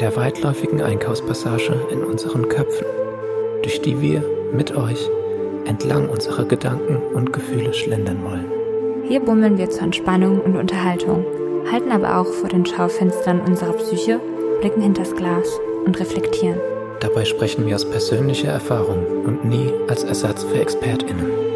[0.00, 2.86] der weitläufigen Einkaufspassage in unseren Köpfen,
[3.62, 5.08] durch die wir mit euch
[5.66, 8.46] entlang unserer Gedanken und Gefühle schlendern wollen.
[9.06, 11.24] Hier bummeln wir zur Entspannung und Unterhaltung,
[11.70, 14.20] halten aber auch vor den Schaufenstern unserer Psyche,
[14.60, 16.60] blicken hinters Glas und reflektieren.
[17.00, 21.49] Dabei sprechen wir aus persönlicher Erfahrung und nie als Ersatz für ExpertInnen.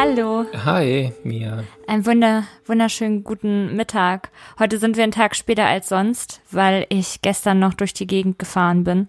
[0.00, 0.46] Hallo.
[0.64, 1.64] Hi, Mia.
[1.88, 4.30] Einen wunder, wunderschönen guten Mittag.
[4.60, 8.38] Heute sind wir einen Tag später als sonst, weil ich gestern noch durch die Gegend
[8.38, 9.08] gefahren bin,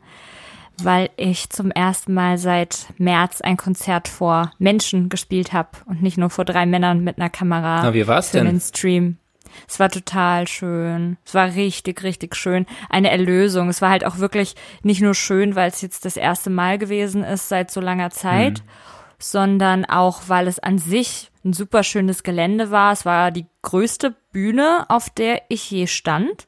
[0.82, 6.18] weil ich zum ersten Mal seit März ein Konzert vor Menschen gespielt habe und nicht
[6.18, 7.84] nur vor drei Männern mit einer Kamera.
[7.84, 8.48] Na, wie war's für denn?
[8.48, 9.18] Den Stream.
[9.68, 11.18] Es war total schön.
[11.24, 12.66] Es war richtig, richtig schön.
[12.90, 13.70] Eine Erlösung.
[13.70, 17.24] Es war halt auch wirklich nicht nur schön, weil es jetzt das erste Mal gewesen
[17.24, 18.64] ist seit so langer Zeit,
[19.20, 22.94] sondern auch, weil es an sich ein super schönes Gelände war.
[22.94, 26.48] Es war die größte Bühne, auf der ich je stand.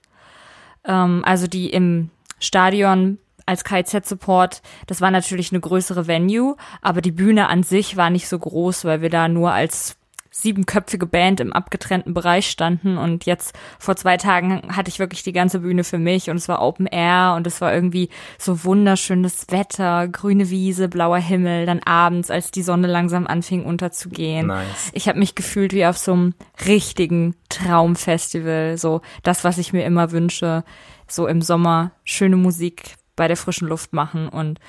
[0.86, 7.12] Ähm, also die im Stadion als KZ-Support, das war natürlich eine größere Venue, aber die
[7.12, 9.98] Bühne an sich war nicht so groß, weil wir da nur als
[10.32, 15.34] siebenköpfige Band im abgetrennten Bereich standen und jetzt vor zwei Tagen hatte ich wirklich die
[15.34, 19.48] ganze Bühne für mich und es war Open Air und es war irgendwie so wunderschönes
[19.50, 24.48] Wetter, grüne Wiese, blauer Himmel, dann abends, als die Sonne langsam anfing unterzugehen.
[24.48, 24.92] Nice.
[24.94, 26.34] Ich habe mich gefühlt wie auf so einem
[26.66, 30.64] richtigen Traumfestival, so das, was ich mir immer wünsche,
[31.08, 34.60] so im Sommer schöne Musik bei der frischen Luft machen und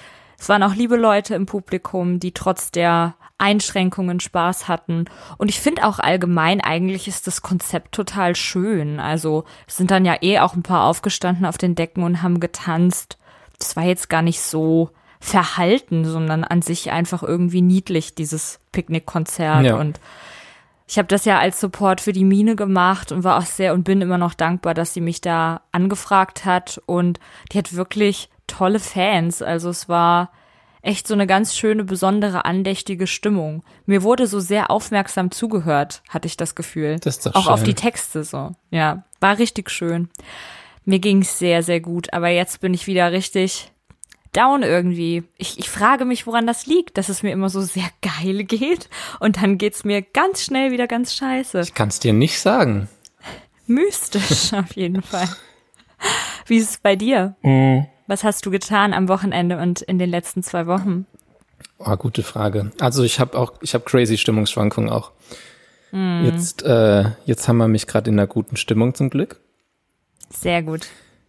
[0.42, 5.06] es waren auch liebe Leute im Publikum, die trotz der Einschränkungen Spaß hatten.
[5.36, 9.00] Und ich finde auch allgemein, eigentlich ist das Konzept total schön.
[9.00, 13.18] Also sind dann ja eh auch ein paar aufgestanden auf den Decken und haben getanzt.
[13.58, 19.64] Das war jetzt gar nicht so verhalten, sondern an sich einfach irgendwie niedlich, dieses Picknickkonzert.
[19.64, 19.76] Ja.
[19.76, 20.00] Und
[20.86, 23.82] ich habe das ja als Support für die Mine gemacht und war auch sehr und
[23.82, 26.80] bin immer noch dankbar, dass sie mich da angefragt hat.
[26.86, 27.18] Und
[27.50, 29.42] die hat wirklich tolle Fans.
[29.42, 30.30] Also es war
[30.82, 33.62] echt so eine ganz schöne, besondere, andächtige Stimmung.
[33.86, 36.98] Mir wurde so sehr aufmerksam zugehört, hatte ich das Gefühl.
[37.00, 37.66] Das ist doch Auch auf schön.
[37.66, 38.52] die Texte so.
[38.70, 40.10] Ja, war richtig schön.
[40.84, 42.12] Mir ging's sehr, sehr gut.
[42.12, 43.70] Aber jetzt bin ich wieder richtig
[44.32, 45.22] down irgendwie.
[45.36, 48.88] Ich, ich frage mich, woran das liegt, dass es mir immer so sehr geil geht.
[49.20, 51.60] Und dann geht's mir ganz schnell wieder ganz scheiße.
[51.60, 52.88] Ich kann's dir nicht sagen.
[53.66, 55.28] Mystisch auf jeden Fall.
[56.46, 57.36] Wie ist es bei dir?
[58.06, 61.06] Was hast du getan am Wochenende und in den letzten zwei Wochen?
[61.78, 62.72] Oh, gute Frage.
[62.80, 65.12] Also ich habe auch, ich habe crazy Stimmungsschwankungen auch.
[65.92, 69.40] Jetzt, äh, jetzt haben wir mich gerade in einer guten Stimmung zum Glück.
[70.30, 70.86] Sehr gut.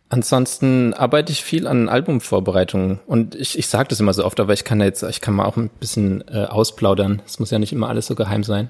[0.07, 4.53] Ansonsten arbeite ich viel an Albumvorbereitungen und ich, ich sage das immer so oft, aber
[4.53, 7.22] ich kann da jetzt, ich kann mal auch ein bisschen äh, ausplaudern.
[7.25, 8.69] Es muss ja nicht immer alles so geheim sein.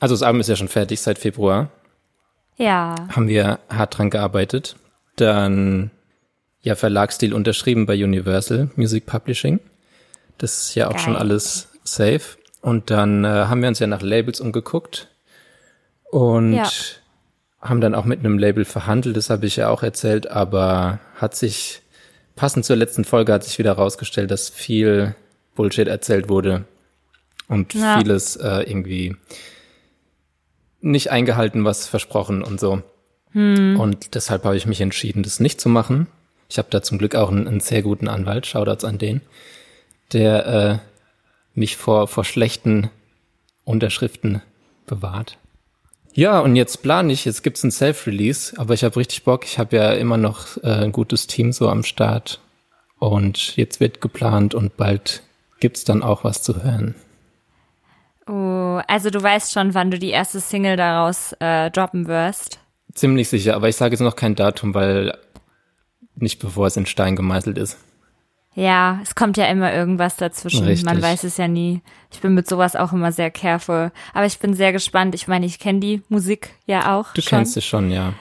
[0.00, 1.68] Also das Album ist ja schon fertig seit Februar.
[2.56, 2.96] Ja.
[3.14, 4.74] Haben wir hart dran gearbeitet.
[5.14, 5.92] Dann
[6.66, 9.60] ja Verlagsstil unterschrieben bei Universal Music Publishing.
[10.38, 11.00] Das ist ja auch Geil.
[11.00, 12.36] schon alles safe.
[12.60, 15.08] Und dann äh, haben wir uns ja nach Labels umgeguckt
[16.10, 16.68] und Ja.
[17.60, 21.34] haben dann auch mit einem Label verhandelt, das habe ich ja auch erzählt, aber hat
[21.36, 21.80] sich,
[22.34, 25.14] passend zur letzten Folge hat sich wieder herausgestellt, dass viel
[25.54, 26.64] Bullshit erzählt wurde
[27.48, 27.98] und Ja.
[27.98, 29.16] vieles äh, irgendwie
[30.80, 32.82] nicht eingehalten, was versprochen und so.
[33.34, 36.06] Und deshalb habe ich mich entschieden, das nicht zu machen.
[36.48, 39.20] Ich habe da zum Glück auch einen, einen sehr guten Anwalt, Shoutouts an den,
[40.12, 40.78] der äh,
[41.54, 42.90] mich vor, vor schlechten
[43.64, 44.42] Unterschriften
[44.86, 45.38] bewahrt.
[46.14, 49.44] Ja, und jetzt plane ich, jetzt gibt's ein Self-Release, aber ich habe richtig Bock.
[49.44, 52.40] Ich habe ja immer noch äh, ein gutes Team so am Start.
[52.98, 55.22] Und jetzt wird geplant und bald
[55.60, 56.94] gibt's dann auch was zu hören.
[58.26, 62.60] Oh, also du weißt schon, wann du die erste Single daraus äh, droppen wirst.
[62.94, 65.18] Ziemlich sicher, aber ich sage jetzt noch kein Datum, weil
[66.16, 67.78] nicht bevor es in Stein gemeißelt ist.
[68.54, 70.64] Ja, es kommt ja immer irgendwas dazwischen.
[70.64, 70.86] Richtig.
[70.86, 71.82] Man weiß es ja nie.
[72.10, 73.92] Ich bin mit sowas auch immer sehr careful.
[74.14, 75.14] Aber ich bin sehr gespannt.
[75.14, 77.28] Ich meine, ich kenne die Musik ja auch Du schon.
[77.38, 78.14] kennst es schon, ja.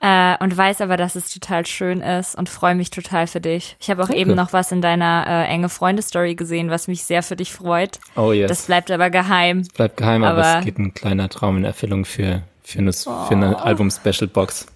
[0.00, 3.76] Äh, und weiß aber, dass es total schön ist und freue mich total für dich.
[3.80, 4.20] Ich habe auch Danke.
[4.20, 8.00] eben noch was in deiner äh, enge Freunde-Story gesehen, was mich sehr für dich freut.
[8.16, 8.48] Oh yes.
[8.48, 9.62] Das bleibt aber geheim.
[9.74, 13.14] Bleibt geheim, aber, aber- es geht ein kleiner Traum in Erfüllung für, für eine, für
[13.30, 14.66] eine Album-Special-Box.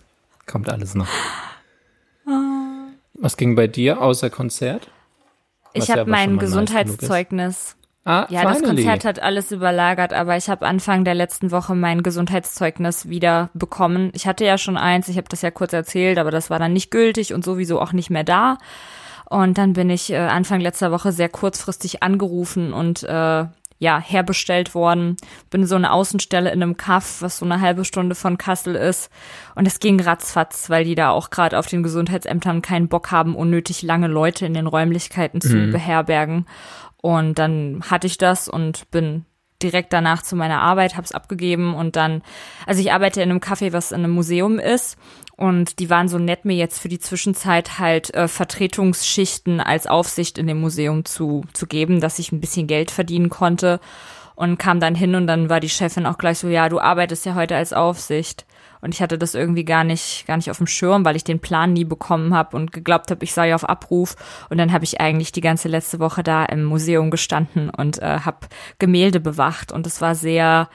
[0.46, 1.08] Kommt alles noch.
[3.20, 4.88] Was ging bei dir außer Konzert?
[5.74, 6.38] Was Ich ja habe aber mein.
[6.38, 7.76] Gesundheitszeugnis.
[8.04, 8.76] Ah, Ja, das finally.
[8.82, 14.10] Konzert hat alles überlagert, aber ich habe Anfang der letzten Woche mein Gesundheitszeugnis wieder bekommen.
[14.14, 16.72] Ich hatte ja schon eins, ich habe das ja kurz erzählt, aber das war dann
[16.72, 18.56] nicht gültig und sowieso auch nicht mehr da.
[19.28, 23.44] Und dann bin ich äh, Anfang letzter Woche sehr kurzfristig angerufen und äh,
[23.80, 25.16] ja, herbestellt worden.
[25.48, 29.10] Bin so eine Außenstelle in einem Kaff, was so eine halbe Stunde von Kassel ist.
[29.54, 33.34] Und es ging ratzfatz, weil die da auch gerade auf den Gesundheitsämtern keinen Bock haben,
[33.34, 35.72] unnötig lange Leute in den Räumlichkeiten zu Mhm.
[35.72, 36.46] beherbergen.
[36.98, 39.24] Und dann hatte ich das und bin
[39.62, 42.22] direkt danach zu meiner Arbeit, hab's abgegeben und dann,
[42.66, 44.98] also ich arbeite in einem Café, was in einem Museum ist
[45.40, 50.36] und die waren so nett, mir jetzt für die Zwischenzeit halt äh, Vertretungsschichten als Aufsicht
[50.36, 53.80] in dem Museum zu, zu geben, dass ich ein bisschen Geld verdienen konnte
[54.34, 57.24] und kam dann hin und dann war die Chefin auch gleich so, ja, du arbeitest
[57.24, 58.44] ja heute als Aufsicht.
[58.82, 61.40] Und ich hatte das irgendwie gar nicht, gar nicht auf dem Schirm, weil ich den
[61.40, 64.16] Plan nie bekommen habe und geglaubt habe, ich sei auf Abruf.
[64.50, 68.20] Und dann habe ich eigentlich die ganze letzte Woche da im Museum gestanden und äh,
[68.20, 68.46] habe
[68.78, 69.72] Gemälde bewacht.
[69.72, 70.68] Und es war sehr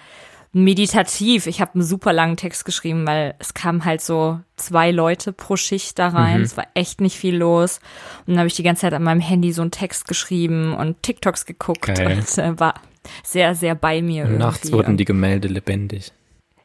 [0.55, 1.47] meditativ.
[1.47, 5.57] Ich habe einen super langen Text geschrieben, weil es kamen halt so zwei Leute pro
[5.57, 6.41] Schicht da rein.
[6.41, 7.81] Es war echt nicht viel los.
[8.19, 11.03] Und dann habe ich die ganze Zeit an meinem Handy so einen Text geschrieben und
[11.03, 12.19] TikToks geguckt Geil.
[12.19, 12.75] und äh, war
[13.21, 14.23] sehr, sehr bei mir.
[14.23, 14.77] Und nachts irgendwie.
[14.77, 16.13] wurden die Gemälde lebendig.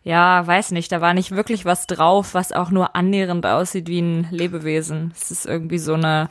[0.04, 4.00] Ja, weiß nicht, da war nicht wirklich was drauf, was auch nur annähernd aussieht wie
[4.00, 5.12] ein Lebewesen.
[5.16, 6.28] Es ist irgendwie so eine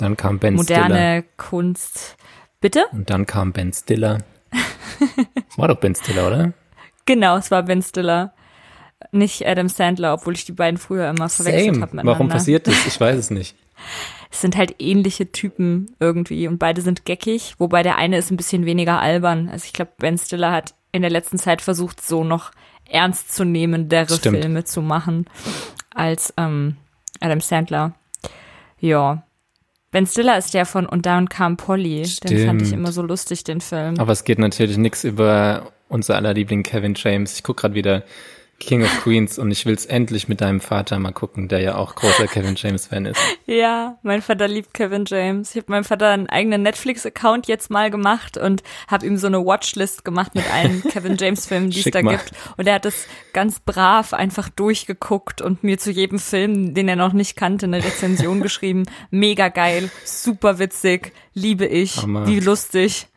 [0.53, 2.15] moderne Kunst.
[2.61, 2.85] Bitte?
[2.93, 4.19] Und dann kam Ben Stiller.
[4.51, 6.53] Das war doch Ben Stiller, oder?
[7.09, 8.33] Genau, es war Ben Stiller.
[9.11, 12.11] Nicht Adam Sandler, obwohl ich die beiden früher immer verwechselt habe miteinander.
[12.11, 12.85] Warum passiert das?
[12.85, 13.55] Ich weiß es nicht.
[14.31, 18.37] Es sind halt ähnliche Typen irgendwie und beide sind geckig, wobei der eine ist ein
[18.37, 19.49] bisschen weniger albern.
[19.49, 22.51] Also ich glaube, Ben Stiller hat in der letzten Zeit versucht, so noch
[22.87, 24.37] ernstzunehmendere Stimmt.
[24.37, 25.25] Filme zu machen
[25.95, 26.75] als ähm,
[27.19, 27.95] Adam Sandler.
[28.79, 29.23] Ja.
[29.89, 32.03] Ben Stiller ist der von Und Down kam Polly.
[32.23, 32.81] Den fand ich Stimmt.
[32.81, 33.97] immer so lustig, den Film.
[33.97, 37.35] Aber es geht natürlich nichts über unser aller Liebling Kevin James.
[37.35, 38.03] Ich guck gerade wieder
[38.59, 41.95] King of Queens und ich will's endlich mit deinem Vater mal gucken, der ja auch
[41.95, 43.19] großer Kevin James Fan ist.
[43.45, 45.51] Ja, mein Vater liebt Kevin James.
[45.51, 49.45] Ich habe meinem Vater einen eigenen Netflix-Account jetzt mal gemacht und habe ihm so eine
[49.45, 52.17] Watchlist gemacht mit allen Kevin James-Filmen, die es da mal.
[52.17, 52.33] gibt.
[52.57, 56.97] Und er hat es ganz brav einfach durchgeguckt und mir zu jedem Film, den er
[56.97, 58.83] noch nicht kannte, eine Rezension geschrieben.
[59.09, 62.27] Mega geil, super witzig, liebe ich, Hammer.
[62.27, 63.07] wie lustig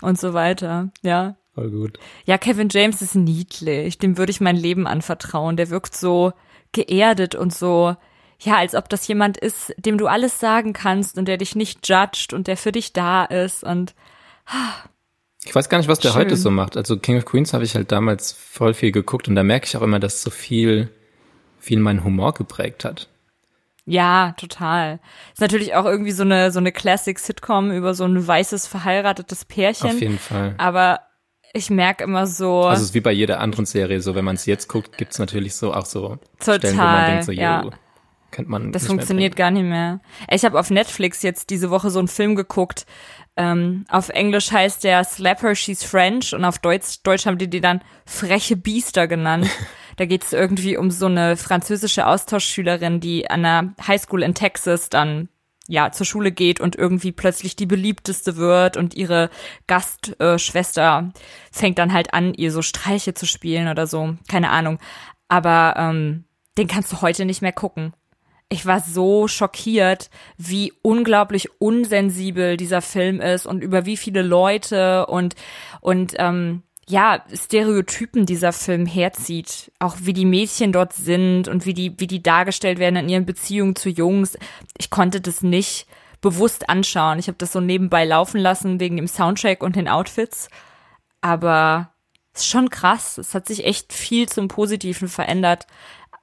[0.00, 0.88] und so weiter.
[1.02, 1.36] Ja.
[1.56, 1.98] Voll gut.
[2.26, 3.98] Ja, Kevin James ist niedlich.
[3.98, 5.56] Dem würde ich mein Leben anvertrauen.
[5.56, 6.32] Der wirkt so
[6.72, 7.96] geerdet und so,
[8.40, 11.88] ja, als ob das jemand ist, dem du alles sagen kannst und der dich nicht
[11.88, 13.94] judgt und der für dich da ist und
[15.44, 16.20] Ich weiß gar nicht, was der Schön.
[16.20, 16.76] heute so macht.
[16.76, 19.76] Also King of Queens habe ich halt damals voll viel geguckt und da merke ich
[19.76, 20.90] auch immer, dass so viel,
[21.58, 23.08] viel meinen Humor geprägt hat.
[23.86, 25.00] ja, total.
[25.32, 29.48] Ist natürlich auch irgendwie so eine, so eine Classic-Sitcom über so ein weißes verheiratetes Auf
[29.48, 29.98] Pärchen.
[29.98, 30.54] jeden Fall.
[30.58, 31.00] Aber
[31.52, 34.36] ich merke immer so, Also es ist wie bei jeder anderen Serie so, wenn man
[34.36, 37.70] es jetzt guckt, gibt's natürlich so auch so Total, Stellen, wo man denkt so, ja.
[38.30, 40.00] kennt man Das funktioniert gar nicht mehr.
[40.30, 42.86] Ich habe auf Netflix jetzt diese Woche so einen Film geguckt.
[43.36, 47.60] Ähm, auf Englisch heißt der Slapper, She's French und auf Deutsch, Deutsch haben die die
[47.60, 49.48] dann freche Biester genannt.
[49.96, 54.88] da geht es irgendwie um so eine französische Austauschschülerin, die an einer Highschool in Texas
[54.88, 55.28] dann
[55.68, 59.30] ja zur Schule geht und irgendwie plötzlich die beliebteste wird und ihre
[59.66, 61.12] Gastschwester
[61.50, 64.16] fängt dann halt an, ihr so Streiche zu spielen oder so.
[64.28, 64.78] Keine Ahnung.
[65.28, 66.24] Aber ähm,
[66.56, 67.92] den kannst du heute nicht mehr gucken.
[68.48, 75.06] Ich war so schockiert, wie unglaublich unsensibel dieser Film ist und über wie viele Leute
[75.06, 75.34] und
[75.80, 81.74] und ähm, ja Stereotypen dieser Film herzieht, auch wie die Mädchen dort sind und wie
[81.74, 84.38] die wie die dargestellt werden in ihren Beziehungen zu Jungs.
[84.78, 85.86] Ich konnte das nicht
[86.20, 87.18] bewusst anschauen.
[87.18, 90.48] Ich habe das so nebenbei laufen lassen wegen dem Soundtrack und den Outfits,
[91.20, 91.90] aber
[92.32, 93.18] es ist schon krass.
[93.18, 95.66] Es hat sich echt viel zum Positiven verändert,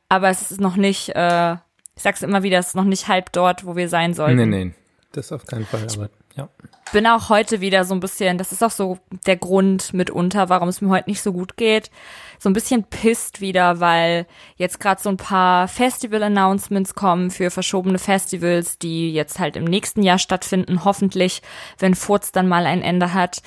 [0.10, 1.10] aber es ist noch nicht.
[1.10, 1.54] Äh,
[1.96, 4.50] ich sag's immer wieder, es ist noch nicht halb dort, wo wir sein sollten.
[4.50, 4.74] Nee, nee,
[5.12, 6.50] das auf keinen Fall, aber ja.
[6.92, 10.70] Bin auch heute wieder so ein bisschen, das ist auch so der Grund mitunter, warum
[10.70, 11.90] es mir heute nicht so gut geht.
[12.38, 17.98] So ein bisschen pisst wieder, weil jetzt gerade so ein paar Festival-Announcements kommen für verschobene
[17.98, 21.42] Festivals, die jetzt halt im nächsten Jahr stattfinden, hoffentlich,
[21.80, 23.42] wenn Furz dann mal ein Ende hat.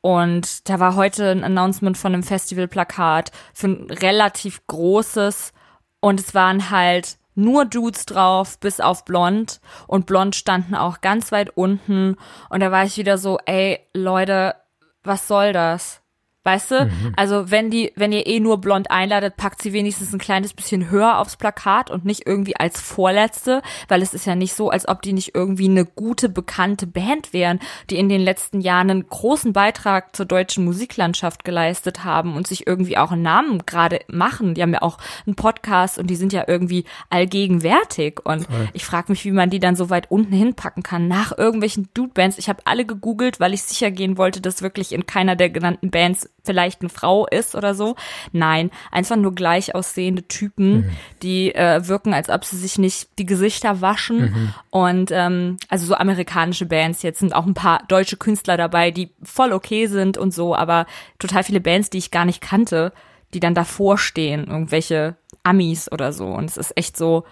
[0.00, 5.52] Und da war heute ein Announcement von einem Festivalplakat für ein relativ großes
[6.00, 9.60] und es waren halt nur Dudes drauf, bis auf Blond.
[9.86, 12.16] Und Blond standen auch ganz weit unten.
[12.50, 14.54] Und da war ich wieder so, ey, Leute,
[15.02, 16.01] was soll das?
[16.44, 16.84] Weißt du?
[16.86, 17.12] Mhm.
[17.16, 20.90] Also wenn die, wenn ihr eh nur blond einladet, packt sie wenigstens ein kleines bisschen
[20.90, 24.88] höher aufs Plakat und nicht irgendwie als vorletzte, weil es ist ja nicht so, als
[24.88, 29.08] ob die nicht irgendwie eine gute, bekannte Band wären, die in den letzten Jahren einen
[29.08, 34.54] großen Beitrag zur deutschen Musiklandschaft geleistet haben und sich irgendwie auch einen Namen gerade machen.
[34.54, 38.18] Die haben ja auch einen Podcast und die sind ja irgendwie allgegenwärtig.
[38.24, 38.68] Und Voll.
[38.72, 42.38] ich frage mich, wie man die dann so weit unten hinpacken kann, nach irgendwelchen Dude-Bands.
[42.38, 45.90] Ich habe alle gegoogelt, weil ich sicher gehen wollte, dass wirklich in keiner der genannten
[45.92, 47.96] Bands vielleicht eine Frau ist oder so.
[48.32, 50.90] Nein, einfach nur gleich aussehende Typen, mhm.
[51.22, 54.20] die äh, wirken, als ob sie sich nicht die Gesichter waschen.
[54.20, 54.54] Mhm.
[54.70, 59.10] Und ähm, also so amerikanische Bands, jetzt sind auch ein paar deutsche Künstler dabei, die
[59.22, 60.86] voll okay sind und so, aber
[61.18, 62.92] total viele Bands, die ich gar nicht kannte,
[63.34, 66.26] die dann davor stehen, irgendwelche Amis oder so.
[66.26, 67.24] Und es ist echt so,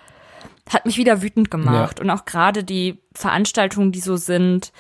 [0.69, 1.99] hat mich wieder wütend gemacht.
[1.99, 2.05] Ja.
[2.05, 4.73] Und auch gerade die Veranstaltungen, die so sind,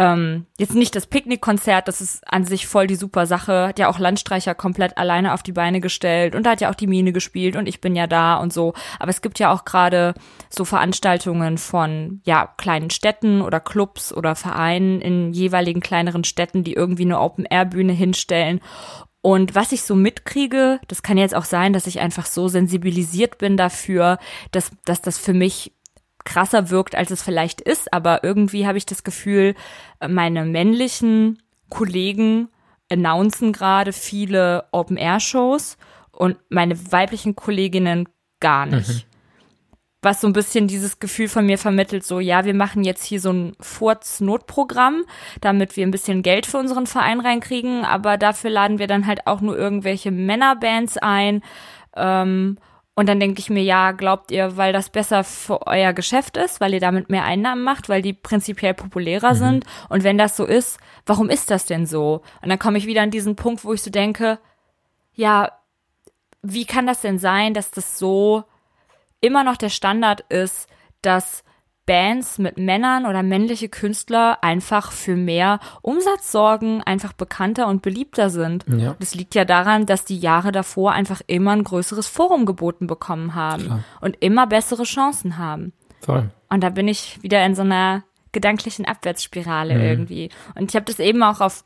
[0.00, 3.68] ähm, jetzt nicht das Picknickkonzert, das ist an sich voll die super Sache.
[3.68, 6.74] Hat ja auch Landstreicher komplett alleine auf die Beine gestellt und da hat ja auch
[6.74, 8.72] die Mine gespielt und ich bin ja da und so.
[8.98, 10.14] Aber es gibt ja auch gerade
[10.48, 16.72] so Veranstaltungen von ja kleinen Städten oder Clubs oder Vereinen in jeweiligen kleineren Städten, die
[16.72, 18.60] irgendwie eine Open-Air-Bühne hinstellen
[19.22, 23.36] und was ich so mitkriege, das kann jetzt auch sein, dass ich einfach so sensibilisiert
[23.36, 24.18] bin dafür,
[24.50, 25.72] dass, dass das für mich
[26.24, 29.54] krasser wirkt, als es vielleicht ist, aber irgendwie habe ich das Gefühl,
[30.06, 32.48] meine männlichen Kollegen
[32.90, 35.78] announcen gerade viele Open-Air-Shows
[36.12, 38.08] und meine weiblichen Kolleginnen
[38.40, 38.88] gar nicht.
[38.88, 39.02] Mhm.
[40.02, 43.20] Was so ein bisschen dieses Gefühl von mir vermittelt, so, ja, wir machen jetzt hier
[43.20, 45.04] so ein Furz-Notprogramm,
[45.42, 49.26] damit wir ein bisschen Geld für unseren Verein reinkriegen, aber dafür laden wir dann halt
[49.26, 51.42] auch nur irgendwelche Männerbands ein,
[51.96, 52.56] ähm,
[52.94, 56.60] und dann denke ich mir, ja, glaubt ihr, weil das besser für euer Geschäft ist,
[56.60, 59.38] weil ihr damit mehr Einnahmen macht, weil die prinzipiell populärer mhm.
[59.38, 59.64] sind?
[59.88, 62.22] Und wenn das so ist, warum ist das denn so?
[62.42, 64.38] Und dann komme ich wieder an diesen Punkt, wo ich so denke,
[65.14, 65.52] ja,
[66.42, 68.44] wie kann das denn sein, dass das so
[69.20, 70.68] immer noch der Standard ist,
[71.02, 71.44] dass
[71.90, 78.30] Bands mit Männern oder männliche Künstler einfach für mehr Umsatz sorgen, einfach bekannter und beliebter
[78.30, 78.64] sind.
[78.68, 78.94] Ja.
[79.00, 83.34] Das liegt ja daran, dass die Jahre davor einfach immer ein größeres Forum geboten bekommen
[83.34, 83.84] haben Klar.
[84.00, 85.72] und immer bessere Chancen haben.
[86.00, 86.30] Voll.
[86.48, 89.80] Und da bin ich wieder in so einer gedanklichen Abwärtsspirale mhm.
[89.80, 90.30] irgendwie.
[90.54, 91.64] Und ich habe das eben auch auf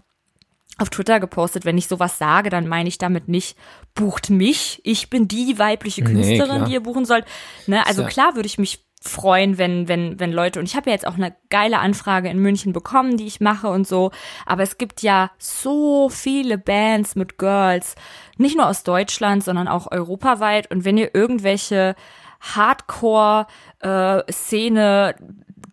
[0.78, 3.56] auf Twitter gepostet, wenn ich sowas sage, dann meine ich damit nicht,
[3.94, 7.26] bucht mich, ich bin die weibliche Künstlerin, nee, die ihr buchen sollt.
[7.68, 7.86] Ne?
[7.86, 8.08] Also ja.
[8.08, 11.14] klar würde ich mich freuen, wenn, wenn, wenn Leute, und ich habe ja jetzt auch
[11.14, 14.10] eine geile Anfrage in München bekommen, die ich mache und so,
[14.46, 17.94] aber es gibt ja so viele Bands mit Girls,
[18.38, 21.94] nicht nur aus Deutschland, sondern auch europaweit und wenn ihr irgendwelche
[22.40, 25.22] Hardcore-Szene, äh,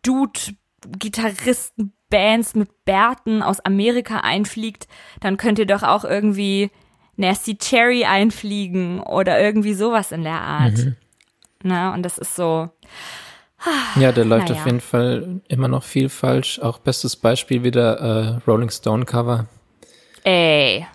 [0.04, 0.40] Dude,
[0.98, 4.88] Gitarristen, Bands mit Bärten aus Amerika einfliegt,
[5.22, 6.70] dann könnt ihr doch auch irgendwie
[7.16, 10.78] Nasty Cherry einfliegen oder irgendwie sowas in der Art.
[10.78, 10.98] Mhm.
[11.64, 12.70] Na, und das ist so,
[13.96, 14.60] ja, der läuft naja.
[14.60, 16.60] auf jeden Fall immer noch viel falsch.
[16.60, 19.46] Auch bestes Beispiel wieder äh, Rolling Stone Cover.
[20.24, 20.88] Ey.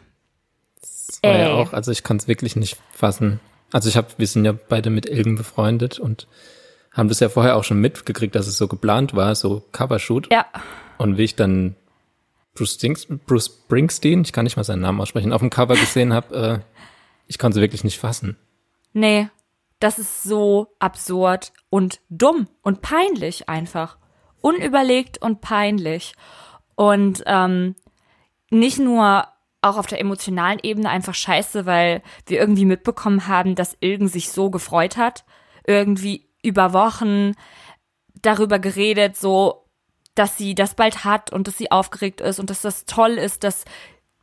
[0.80, 1.40] Das war Ey.
[1.40, 3.40] ja auch, also ich kann es wirklich nicht fassen.
[3.72, 6.26] Also ich habe, wir sind ja beide mit Ilgen befreundet und
[6.92, 10.32] haben das ja vorher auch schon mitgekriegt, dass es so geplant war, so Covershoot.
[10.32, 10.46] Ja.
[10.98, 11.76] Und wie ich dann
[12.54, 16.12] Bruce, Stings, Bruce Springsteen, ich kann nicht mal seinen Namen aussprechen, auf dem Cover gesehen
[16.12, 16.58] habe, äh,
[17.28, 18.36] ich konnte sie wirklich nicht fassen.
[18.92, 19.28] Nee,
[19.78, 23.98] das ist so absurd und dumm und peinlich einfach.
[24.40, 26.14] Unüberlegt und peinlich.
[26.74, 27.74] Und ähm,
[28.50, 29.26] nicht nur
[29.62, 34.30] auch auf der emotionalen Ebene einfach scheiße, weil wir irgendwie mitbekommen haben, dass Ilgen sich
[34.30, 35.24] so gefreut hat,
[35.66, 37.32] irgendwie über Wochen
[38.22, 39.66] darüber geredet, so
[40.14, 43.44] dass sie das bald hat und dass sie aufgeregt ist und dass das toll ist,
[43.44, 43.64] dass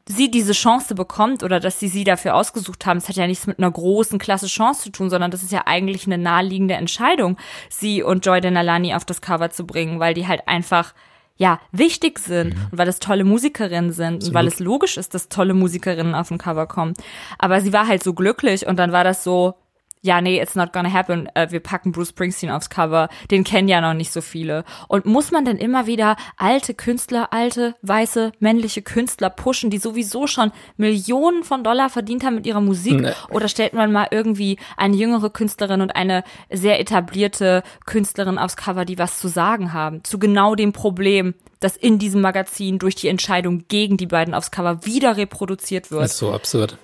[0.07, 3.47] sie diese Chance bekommt oder dass sie sie dafür ausgesucht haben, es hat ja nichts
[3.47, 7.37] mit einer großen Klasse Chance zu tun, sondern das ist ja eigentlich eine naheliegende Entscheidung,
[7.69, 10.93] sie und Joy Denalani auf das Cover zu bringen, weil die halt einfach
[11.35, 12.67] ja, wichtig sind mhm.
[12.71, 14.27] und weil es tolle Musikerinnen sind Absolut.
[14.27, 16.93] und weil es logisch ist, dass tolle Musikerinnen auf dem Cover kommen.
[17.39, 19.55] Aber sie war halt so glücklich und dann war das so,
[20.03, 23.69] ja, nee, it's not gonna happen, äh, wir packen Bruce Springsteen aufs Cover, den kennen
[23.69, 24.65] ja noch nicht so viele.
[24.89, 30.27] Und muss man denn immer wieder alte Künstler, alte, weiße, männliche Künstler pushen, die sowieso
[30.27, 32.99] schon Millionen von Dollar verdient haben mit ihrer Musik?
[32.99, 33.13] Nee.
[33.29, 38.83] Oder stellt man mal irgendwie eine jüngere Künstlerin und eine sehr etablierte Künstlerin aufs Cover,
[38.83, 40.03] die was zu sagen haben?
[40.03, 44.51] Zu genau dem Problem, das in diesem Magazin durch die Entscheidung gegen die beiden aufs
[44.51, 46.03] Cover wieder reproduziert wird.
[46.03, 46.77] Das ist so absurd.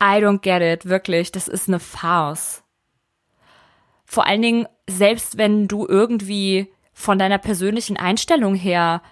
[0.00, 1.32] I don't get it, wirklich.
[1.32, 2.62] Das ist eine Farce.
[4.04, 9.02] Vor allen Dingen, selbst wenn du irgendwie von deiner persönlichen Einstellung her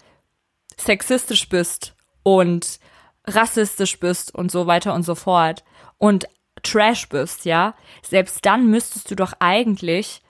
[0.76, 2.80] sexistisch bist und
[3.26, 5.64] rassistisch bist und so weiter und so fort
[5.98, 6.26] und
[6.62, 10.22] Trash bist, ja, selbst dann müsstest du doch eigentlich,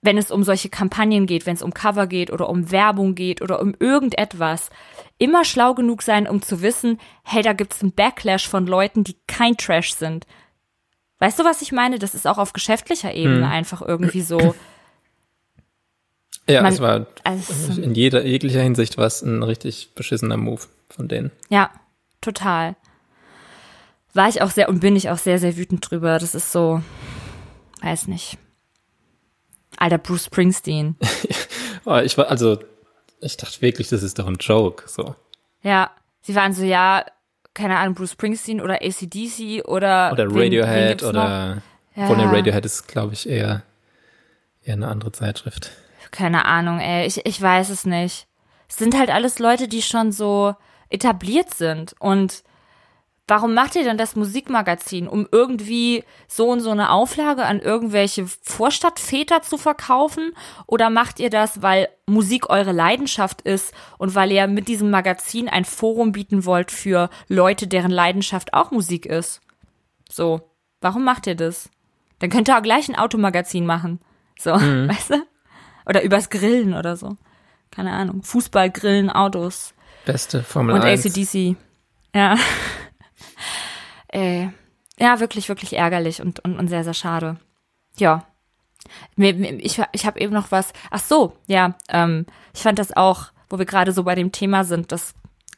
[0.00, 3.42] wenn es um solche Kampagnen geht, wenn es um Cover geht oder um Werbung geht
[3.42, 4.70] oder um irgendetwas,
[5.22, 9.16] immer schlau genug sein, um zu wissen, hey, da gibt's einen Backlash von Leuten, die
[9.28, 10.26] kein Trash sind.
[11.20, 12.00] Weißt du, was ich meine?
[12.00, 13.52] Das ist auch auf geschäftlicher Ebene hm.
[13.52, 14.54] einfach irgendwie so.
[16.48, 21.06] Ja, Man, es war also, in jeder jeglicher Hinsicht was ein richtig beschissener Move von
[21.06, 21.30] denen.
[21.48, 21.70] Ja,
[22.20, 22.74] total.
[24.12, 26.18] War ich auch sehr und bin ich auch sehr, sehr wütend drüber.
[26.18, 26.82] Das ist so,
[27.80, 28.38] weiß nicht.
[29.76, 30.96] Alter, Bruce Springsteen.
[31.84, 32.58] oh, ich war, also,
[33.22, 35.14] ich dachte wirklich, das ist doch ein Joke, so.
[35.62, 35.90] Ja,
[36.22, 37.04] sie waren so, ja,
[37.54, 40.12] keine Ahnung, Bruce Springsteen oder ACDC oder.
[40.12, 41.62] Oder Radiohead wen, wen oder.
[41.94, 42.06] Ja.
[42.06, 43.62] Von der Radiohead ist, glaube ich, eher,
[44.62, 45.70] eher eine andere Zeitschrift.
[46.10, 47.06] Keine Ahnung, ey.
[47.06, 48.26] Ich, ich weiß es nicht.
[48.68, 50.54] Es sind halt alles Leute, die schon so
[50.88, 51.94] etabliert sind.
[51.98, 52.42] Und
[53.28, 55.06] warum macht ihr denn das Musikmagazin?
[55.06, 60.32] Um irgendwie so und so eine Auflage an irgendwelche Vorstadtväter zu verkaufen?
[60.66, 65.48] Oder macht ihr das, weil Musik eure Leidenschaft ist und weil ihr mit diesem Magazin
[65.48, 69.40] ein Forum bieten wollt für Leute, deren Leidenschaft auch Musik ist?
[70.10, 70.50] So,
[70.80, 71.70] warum macht ihr das?
[72.18, 74.00] Dann könnt ihr auch gleich ein Automagazin machen.
[74.38, 74.88] So, mhm.
[74.90, 75.26] weißt du?
[75.86, 77.16] Oder übers Grillen oder so.
[77.70, 78.22] Keine Ahnung.
[78.22, 79.74] Fußball, Grillen, Autos.
[80.04, 81.06] Beste Formel Und 1.
[81.06, 81.56] ACDC.
[82.14, 82.36] Ja.
[84.12, 84.48] Äh,
[84.98, 87.38] ja, wirklich, wirklich ärgerlich und, und, und sehr, sehr schade.
[87.96, 88.26] Ja.
[89.16, 90.72] Ich, ich habe eben noch was.
[90.90, 91.74] Ach so, ja.
[91.88, 95.14] Ähm, ich fand das auch, wo wir gerade so bei dem Thema sind, dass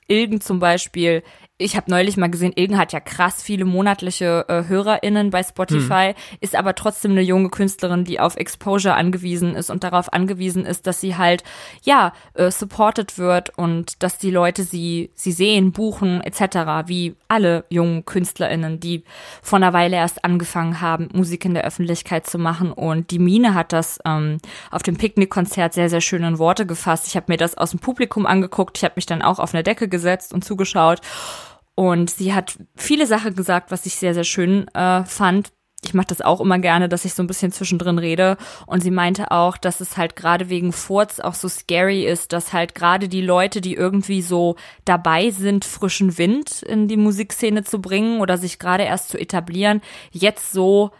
[0.09, 1.23] Ilgen zum Beispiel
[1.57, 6.09] ich habe neulich mal gesehen, Ilgen hat ja krass viele monatliche äh, HörerInnen bei Spotify,
[6.09, 6.39] hm.
[6.41, 10.89] ist aber trotzdem eine junge Künstlerin, die auf Exposure angewiesen ist und darauf angewiesen ist,
[10.89, 11.45] dass sie halt,
[11.85, 17.65] ja, äh, supported wird und dass die Leute sie, sie sehen, buchen, etc., wie alle
[17.69, 19.05] jungen KünstlerInnen, die
[19.41, 22.73] vor einer Weile erst angefangen haben, Musik in der Öffentlichkeit zu machen.
[22.73, 24.39] Und die Mine hat das ähm,
[24.73, 27.07] auf dem Picknickkonzert sehr, sehr schön in Worte gefasst.
[27.07, 29.63] Ich habe mir das aus dem Publikum angeguckt, ich habe mich dann auch auf eine
[29.63, 31.01] Decke gesetzt und zugeschaut.
[31.75, 35.53] Und sie hat viele Sachen gesagt, was ich sehr, sehr schön äh, fand.
[35.85, 38.39] Ich mache das auch immer gerne, dass ich so ein bisschen zwischendrin rede.
[38.67, 42.53] Und sie meinte auch, dass es halt gerade wegen Furz auch so scary ist, dass
[42.53, 47.83] halt gerade die Leute, die irgendwie so dabei sind, frischen Wind in die Musikszene zu
[47.83, 50.91] bringen oder sich gerade erst zu etablieren, jetzt so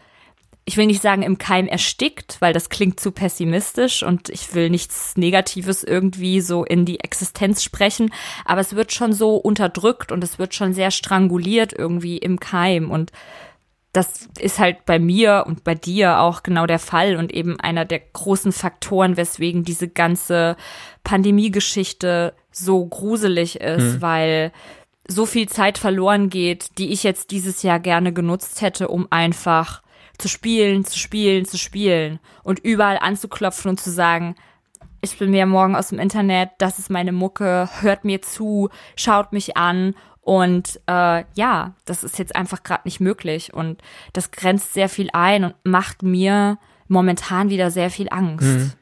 [0.67, 4.71] ich will nicht sagen im Keim erstickt, weil das klingt zu pessimistisch und ich will
[4.71, 8.13] nichts Negatives irgendwie so in die Existenz sprechen,
[8.45, 12.91] aber es wird schon so unterdrückt und es wird schon sehr stranguliert irgendwie im Keim
[12.91, 13.13] und
[13.93, 17.85] das ist halt bei mir und bei dir auch genau der Fall und eben einer
[17.85, 20.57] der großen Faktoren, weswegen diese ganze
[21.05, 24.03] Pandemiegeschichte so gruselig ist, mhm.
[24.03, 24.53] weil
[25.07, 29.84] so viel Zeit verloren geht, die ich jetzt dieses Jahr gerne genutzt hätte, um einfach
[30.19, 34.37] zu spielen, zu spielen, zu spielen und überall anzuklopfen und zu sagen,
[35.01, 39.33] ich bin mir morgen aus dem Internet, das ist meine Mucke, hört mir zu, schaut
[39.33, 43.83] mich an und äh, ja, das ist jetzt einfach gerade nicht möglich und
[44.15, 48.47] das grenzt sehr viel ein und macht mir momentan wieder sehr viel Angst.
[48.47, 48.73] Mhm.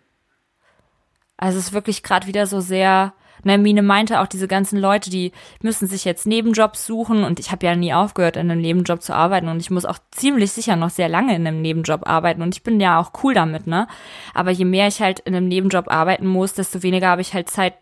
[1.37, 5.11] Also es ist wirklich gerade wieder so sehr Ne, Mine meinte auch, diese ganzen Leute,
[5.11, 9.03] die müssen sich jetzt Nebenjobs suchen und ich habe ja nie aufgehört, in einem Nebenjob
[9.03, 12.43] zu arbeiten und ich muss auch ziemlich sicher noch sehr lange in einem Nebenjob arbeiten
[12.43, 13.89] und ich bin ja auch cool damit, ne?
[14.33, 17.51] Aber je mehr ich halt in einem Nebenjob arbeiten muss, desto weniger habe ich halt
[17.51, 17.75] Zeit,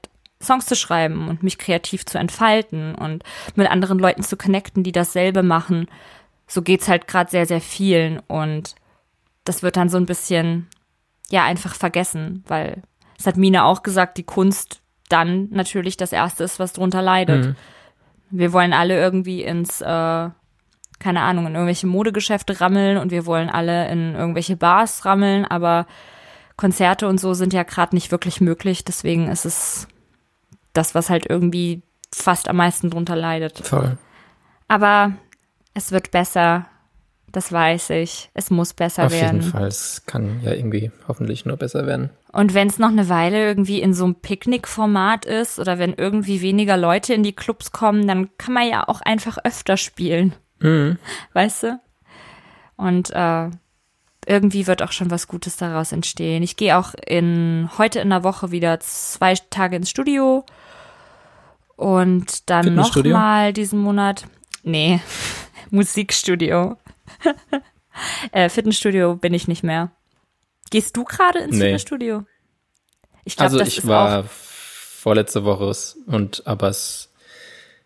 [0.42, 3.22] Songs zu schreiben und mich kreativ zu entfalten und
[3.56, 5.86] mit anderen Leuten zu connecten, die dasselbe machen.
[6.46, 8.74] So geht's halt gerade sehr, sehr vielen und
[9.44, 10.68] das wird dann so ein bisschen,
[11.28, 12.82] ja, einfach vergessen, weil
[13.18, 17.46] es hat Mine auch gesagt, die Kunst dann natürlich das Erste ist, was drunter leidet.
[17.46, 17.56] Mhm.
[18.30, 23.50] Wir wollen alle irgendwie ins, äh, keine Ahnung, in irgendwelche Modegeschäfte rammeln und wir wollen
[23.50, 25.86] alle in irgendwelche Bars rammeln, aber
[26.56, 28.84] Konzerte und so sind ja gerade nicht wirklich möglich.
[28.84, 29.88] Deswegen ist es
[30.72, 31.82] das, was halt irgendwie
[32.14, 33.58] fast am meisten drunter leidet.
[33.66, 33.96] Voll.
[34.68, 35.12] Aber
[35.74, 36.66] es wird besser.
[37.32, 38.30] Das weiß ich.
[38.34, 39.38] Es muss besser Auf werden.
[39.38, 39.66] Auf jeden Fall.
[39.68, 42.10] Es kann ja irgendwie hoffentlich nur besser werden.
[42.32, 46.40] Und wenn es noch eine Weile irgendwie in so einem Picknickformat ist oder wenn irgendwie
[46.40, 50.34] weniger Leute in die Clubs kommen, dann kann man ja auch einfach öfter spielen.
[50.58, 50.98] Mhm.
[51.32, 51.80] Weißt du?
[52.76, 53.50] Und äh,
[54.26, 56.42] irgendwie wird auch schon was Gutes daraus entstehen.
[56.42, 60.44] Ich gehe auch in heute in der Woche wieder zwei Tage ins Studio
[61.76, 64.26] und dann noch mal diesen Monat.
[64.62, 65.00] Nee,
[65.70, 66.76] Musikstudio.
[68.32, 69.92] äh, Fitnessstudio bin ich nicht mehr.
[70.70, 71.64] Gehst du gerade ins nee.
[71.64, 72.24] Fitnessstudio?
[73.24, 75.72] Ich glaub, also ich war vorletzte Woche
[76.06, 77.12] und aber es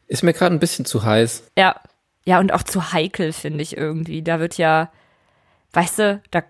[0.06, 1.44] Ist mir gerade ein bisschen zu heiß.
[1.56, 1.80] Ja.
[2.26, 4.22] Ja, und auch zu heikel, finde ich irgendwie.
[4.22, 4.90] Da wird ja,
[5.72, 6.42] weißt du, da,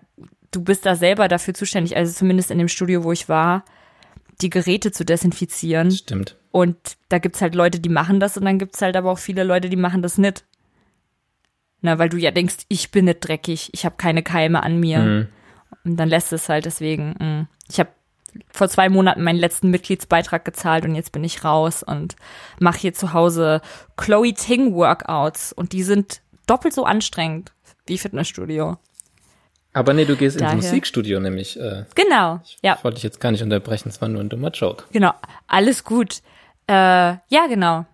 [0.51, 3.65] du bist da selber dafür zuständig, also zumindest in dem Studio, wo ich war,
[4.41, 5.91] die Geräte zu desinfizieren.
[5.91, 6.37] Stimmt.
[6.51, 6.77] Und
[7.09, 9.69] da gibt's halt Leute, die machen das und dann gibt's halt aber auch viele Leute,
[9.69, 10.45] die machen das nicht.
[11.85, 14.99] Na, weil du ja denkst, ich bin nicht dreckig, ich habe keine Keime an mir.
[14.99, 15.27] Mhm.
[15.83, 17.15] Und dann lässt es halt deswegen.
[17.19, 17.47] mh.
[17.69, 17.89] Ich habe
[18.51, 22.15] vor zwei Monaten meinen letzten Mitgliedsbeitrag gezahlt und jetzt bin ich raus und
[22.59, 23.61] mache hier zu Hause
[23.97, 27.53] Chloe Ting Workouts und die sind doppelt so anstrengend
[27.87, 28.77] wie Fitnessstudio.
[29.73, 30.53] Aber nee, du gehst Daher.
[30.53, 31.59] ins Musikstudio nämlich.
[31.59, 34.85] Äh, Genau, ja, Wollte ich jetzt gar nicht unterbrechen, es war nur ein dummer Joke.
[34.91, 35.13] genau,
[35.47, 36.21] alles gut.
[36.67, 37.85] Äh, ja, genau.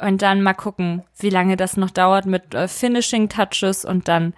[0.00, 4.34] Und dann mal gucken, wie lange das noch dauert mit äh, Finishing Touches und dann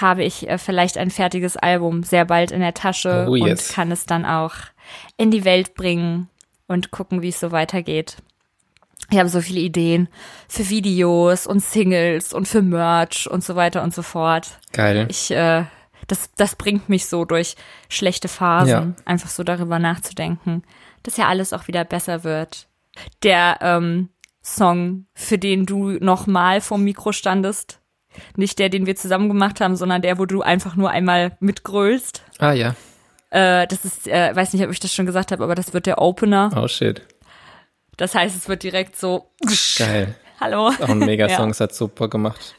[0.00, 3.68] habe ich äh, vielleicht ein fertiges Album sehr bald in der Tasche Oh, yes.
[3.68, 4.54] und kann es dann auch
[5.16, 6.28] in die Welt bringen
[6.66, 8.16] und gucken, wie es so weitergeht.
[9.10, 10.08] Ich habe so viele Ideen
[10.48, 14.58] für Videos und Singles und für Merch und so weiter und so fort.
[14.72, 15.06] Geil.
[15.08, 15.64] Ich, äh,
[16.06, 17.56] das, das bringt mich so durch
[17.88, 18.86] schlechte Phasen, Ja.
[19.04, 20.62] einfach so darüber nachzudenken,
[21.02, 22.68] dass ja alles auch wieder besser wird.
[23.24, 24.10] Der ähm,
[24.42, 27.80] Song, für den du nochmal vom Mikro standest,
[28.36, 32.22] nicht der, den wir zusammen gemacht haben, sondern der, wo du einfach nur einmal mitgrölst.
[32.38, 32.74] ah ja.
[33.30, 35.86] Äh, das ist, äh, weiß nicht, ob ich das schon gesagt habe, aber das wird
[35.86, 36.50] der Opener.
[36.56, 37.02] Oh shit.
[37.96, 39.30] Das heißt, es wird direkt so,
[39.78, 40.16] Geil.
[40.40, 40.68] hallo.
[40.68, 41.50] Auch ein Megasong, Ja.
[41.50, 42.56] es hat super gemacht.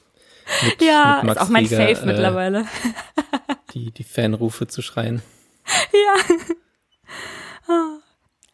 [0.64, 2.66] Mit, Ja, mit ist auch mein Rieger, Fave äh, mittlerweile.
[3.74, 5.22] Die, die Fanrufe zu schreien.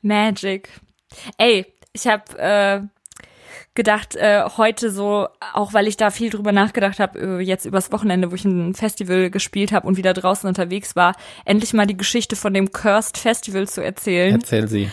[0.02, 0.70] Magic.
[1.38, 2.82] Ey, ich habe äh,
[3.78, 7.94] gedacht, äh, heute so, auch weil ich da viel drüber nachgedacht habe, äh, jetzt übers
[7.94, 11.96] Wochenende, wo ich ein Festival gespielt habe und wieder draußen unterwegs war, endlich mal die
[11.96, 14.90] Geschichte von dem Cursed Festival zu erzählen, Erzähl sie.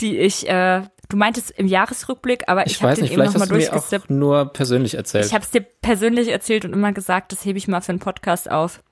[0.00, 3.22] die ich, äh, du meintest im Jahresrückblick, aber ich, Ich habe weiß den nicht, eben
[3.22, 5.26] vielleicht nochmal auch nur persönlich erzählt.
[5.26, 8.00] Ich habe es dir persönlich erzählt und immer gesagt, das hebe ich mal für einen
[8.00, 8.82] Podcast auf.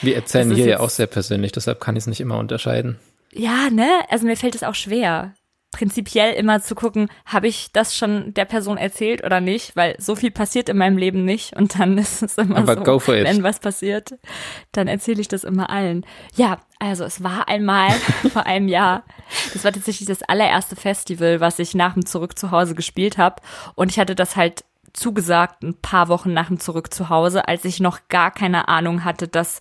[0.00, 2.98] Wir erzählen hier ja auch sehr persönlich, deshalb kann ich es nicht immer unterscheiden.
[3.34, 3.88] Ja, ne?
[4.10, 5.34] Also mir fällt es auch schwer,
[5.72, 10.14] prinzipiell immer zu gucken, habe ich das schon der Person erzählt oder nicht, weil so
[10.14, 13.16] viel passiert in meinem Leben nicht und dann ist es immer Aber so, go for
[13.16, 13.24] it.
[13.24, 14.14] wenn was passiert,
[14.70, 16.06] dann erzähle ich das immer allen.
[16.36, 17.90] Ja, also es war einmal
[18.32, 19.02] vor einem Jahr,
[19.52, 23.42] das war tatsächlich das allererste Festival, was ich nach dem Zurück zu Hause gespielt habe
[23.74, 27.64] und ich hatte das halt zugesagt ein paar Wochen nach dem Zurück zu Hause, als
[27.64, 29.60] ich noch gar keine Ahnung hatte, dass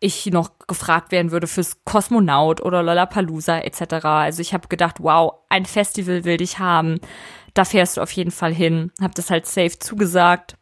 [0.00, 4.04] ich noch gefragt werden würde fürs Kosmonaut oder Lollapalooza etc.
[4.04, 7.00] Also ich habe gedacht, wow, ein Festival will dich haben.
[7.54, 8.90] Da fährst du auf jeden Fall hin.
[9.00, 10.56] Hab das halt safe zugesagt.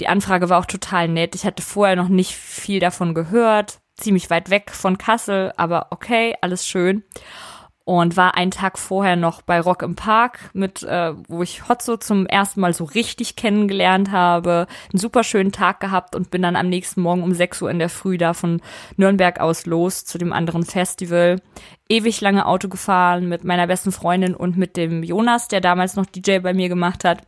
[0.00, 1.34] Die Anfrage war auch total nett.
[1.34, 3.80] Ich hatte vorher noch nicht viel davon gehört.
[3.96, 7.02] Ziemlich weit weg von Kassel, aber okay, alles schön.
[7.88, 11.96] Und war einen Tag vorher noch bei Rock im Park, mit, äh, wo ich Hotzo
[11.96, 14.66] zum ersten Mal so richtig kennengelernt habe.
[14.92, 17.78] Einen super schönen Tag gehabt und bin dann am nächsten Morgen um 6 Uhr in
[17.78, 18.60] der Früh da von
[18.98, 21.40] Nürnberg aus los zu dem anderen Festival.
[21.88, 26.04] Ewig lange Auto gefahren mit meiner besten Freundin und mit dem Jonas, der damals noch
[26.04, 27.22] DJ bei mir gemacht hat.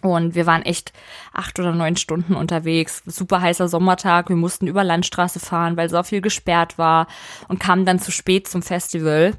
[0.00, 0.92] Und wir waren echt
[1.32, 3.02] acht oder neun Stunden unterwegs.
[3.06, 4.28] Super heißer Sommertag.
[4.28, 7.08] Wir mussten über Landstraße fahren, weil so viel gesperrt war
[7.48, 9.34] und kamen dann zu spät zum Festival.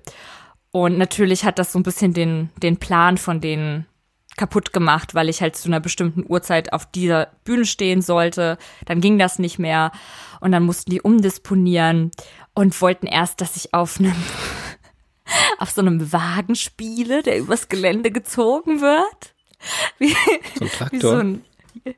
[0.71, 3.85] Und natürlich hat das so ein bisschen den, den Plan von denen
[4.37, 8.57] kaputt gemacht, weil ich halt zu einer bestimmten Uhrzeit auf dieser Bühne stehen sollte.
[8.85, 9.91] Dann ging das nicht mehr.
[10.39, 12.11] Und dann mussten die umdisponieren
[12.53, 14.15] und wollten erst, dass ich auf einem
[15.57, 19.35] auf so einem Wagen spiele, der übers Gelände gezogen wird.
[19.97, 20.15] Wie,
[20.55, 20.99] So ein wie Traktor.
[21.01, 21.43] so ein,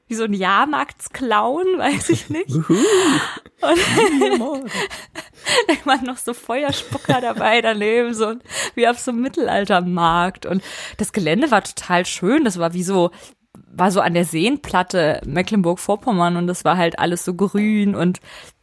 [0.08, 2.50] wie so ein Jahrmarktsclown, weiß ich nicht.
[2.56, 2.66] Und
[3.62, 3.68] da
[5.86, 8.36] waren noch so Feuerspucker dabei daneben, so
[8.76, 10.46] wie auf so einem Mittelaltermarkt.
[10.46, 10.64] Und
[10.98, 12.44] das Gelände war total schön.
[12.44, 13.12] Das war wie so,
[13.54, 18.20] war so an der Seenplatte Mecklenburg-Vorpommern und das war halt alles so grün und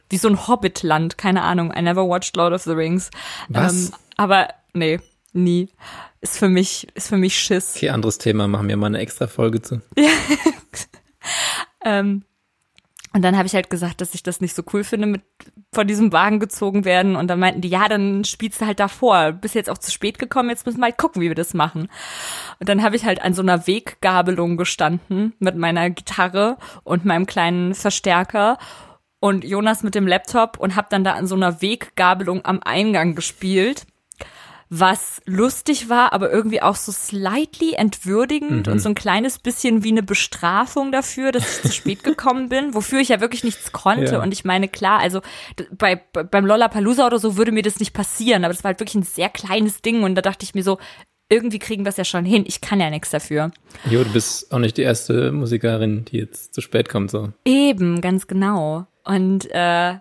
[0.09, 1.71] wie so ein Hobbitland, keine Ahnung.
[1.75, 3.09] I never watched Lord of the Rings.
[3.47, 3.89] Was?
[3.89, 4.99] Ähm, aber nee,
[5.33, 5.69] nie.
[6.21, 7.75] Ist für mich, ist für mich Schiss.
[7.75, 9.81] Okay, anderes Thema, machen wir mal eine extra Folge zu.
[11.85, 12.23] Ähm,
[13.11, 15.21] und dann habe ich halt gesagt, dass ich das nicht so cool finde, mit
[15.73, 17.15] von diesem Wagen gezogen werden.
[17.15, 19.31] Und dann meinten die, ja, dann spielst du halt davor.
[19.31, 21.89] Bist jetzt auch zu spät gekommen, jetzt müssen wir halt gucken, wie wir das machen.
[22.59, 27.25] Und dann habe ich halt an so einer Weggabelung gestanden mit meiner Gitarre und meinem
[27.25, 28.57] kleinen Verstärker
[29.19, 33.15] und Jonas mit dem Laptop und habe dann da an so einer Weggabelung am Eingang
[33.15, 33.85] gespielt
[34.71, 39.89] was lustig war, aber irgendwie auch so slightly entwürdigend und so ein kleines bisschen wie
[39.89, 44.13] eine Bestrafung dafür, dass ich zu spät gekommen bin, wofür ich ja wirklich nichts konnte.
[44.13, 44.21] Ja.
[44.21, 45.21] Und ich meine, klar, also
[45.71, 48.95] bei- beim Lollapalooza oder so würde mir das nicht passieren, aber das war halt wirklich
[48.95, 50.77] ein sehr kleines Ding und da dachte ich mir so,
[51.31, 52.43] irgendwie kriegen wir es ja schon hin.
[52.47, 53.51] Ich kann ja nichts dafür.
[53.89, 57.29] Jo, du bist auch nicht die erste Musikerin, die jetzt zu spät kommt, so.
[57.45, 58.85] Eben, ganz genau.
[59.03, 59.95] Und äh,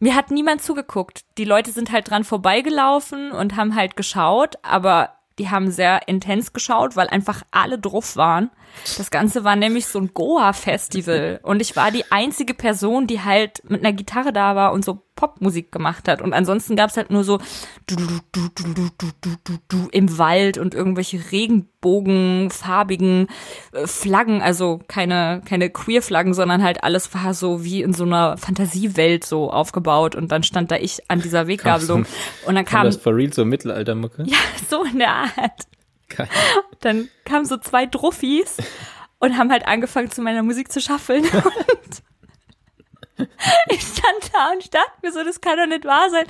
[0.00, 1.24] mir hat niemand zugeguckt.
[1.38, 6.52] Die Leute sind halt dran vorbeigelaufen und haben halt geschaut, aber die haben sehr intens
[6.52, 8.50] geschaut, weil einfach alle drauf waren.
[8.96, 13.62] Das Ganze war nämlich so ein Goa-Festival und ich war die einzige Person, die halt
[13.68, 16.22] mit einer Gitarre da war und so Popmusik gemacht hat.
[16.22, 17.38] Und ansonsten gab's halt nur so
[17.88, 23.26] du, du, du, du, du, du, du, du, du, im Wald und irgendwelche regenbogenfarbigen
[23.72, 28.36] äh, Flaggen, also keine, keine Queer-Flaggen, sondern halt alles war so wie in so einer
[28.36, 32.06] Fantasiewelt so aufgebaut und dann stand da ich an dieser Weggabelung
[32.46, 32.84] und dann kam.
[32.84, 34.22] das for real so Mittelaltermucke?
[34.24, 34.38] Ja,
[34.70, 35.66] so in der Art.
[36.08, 36.28] Geil.
[36.78, 38.58] Dann kamen so zwei Druffis
[39.18, 42.02] und haben halt angefangen zu meiner Musik zu schaffeln und
[43.68, 46.26] ich stand da und dachte mir so, das kann doch nicht wahr sein.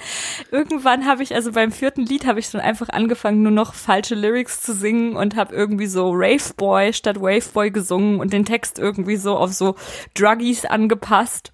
[0.50, 4.14] Irgendwann habe ich, also beim vierten Lied habe ich dann einfach angefangen, nur noch falsche
[4.14, 8.44] Lyrics zu singen und habe irgendwie so Rave Boy statt Wave Boy gesungen und den
[8.44, 9.74] Text irgendwie so auf so
[10.14, 11.52] Druggies angepasst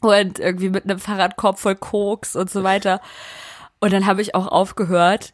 [0.00, 3.00] und irgendwie mit einem Fahrradkorb voll Koks und so weiter.
[3.80, 5.32] Und dann habe ich auch aufgehört,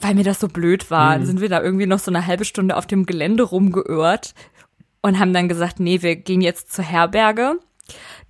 [0.00, 1.14] weil mir das so blöd war.
[1.14, 4.34] Dann sind wir da irgendwie noch so eine halbe Stunde auf dem Gelände rumgeirrt
[5.02, 7.58] und haben dann gesagt, nee, wir gehen jetzt zur Herberge.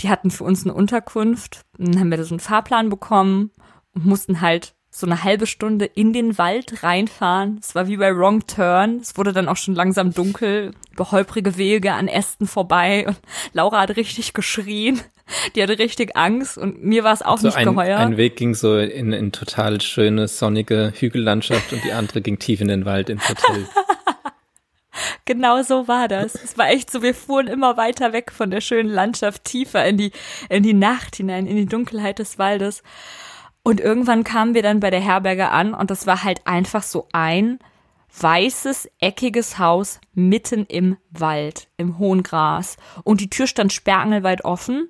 [0.01, 1.63] Die hatten für uns eine Unterkunft.
[1.79, 3.51] Dann haben wir so einen Fahrplan bekommen
[3.95, 7.59] und mussten halt so eine halbe Stunde in den Wald reinfahren.
[7.61, 8.97] Es war wie bei Wrong Turn.
[9.03, 13.19] Es wurde dann auch schon langsam dunkel, über holprige Wege an Ästen vorbei und
[13.53, 15.01] Laura hat richtig geschrien.
[15.55, 17.99] Die hatte richtig Angst und mir war es auch So nicht ein, geheuer.
[17.99, 22.61] ein Weg ging so in, in total schöne, sonnige Hügellandschaft und die andere ging tief
[22.63, 23.67] in den Wald ins Hotel.
[25.25, 26.35] Genau so war das.
[26.35, 29.97] Es war echt so, wir fuhren immer weiter weg von der schönen Landschaft, tiefer in
[29.97, 30.13] die,
[30.49, 32.83] in die Nacht hinein, in die Dunkelheit des Waldes.
[33.63, 37.09] Und irgendwann kamen wir dann bei der Herberge an und das war halt einfach so
[37.13, 37.59] ein
[38.19, 42.77] weißes, eckiges Haus mitten im Wald, im hohen Gras.
[43.05, 44.89] Und die Tür stand sperrangelweit offen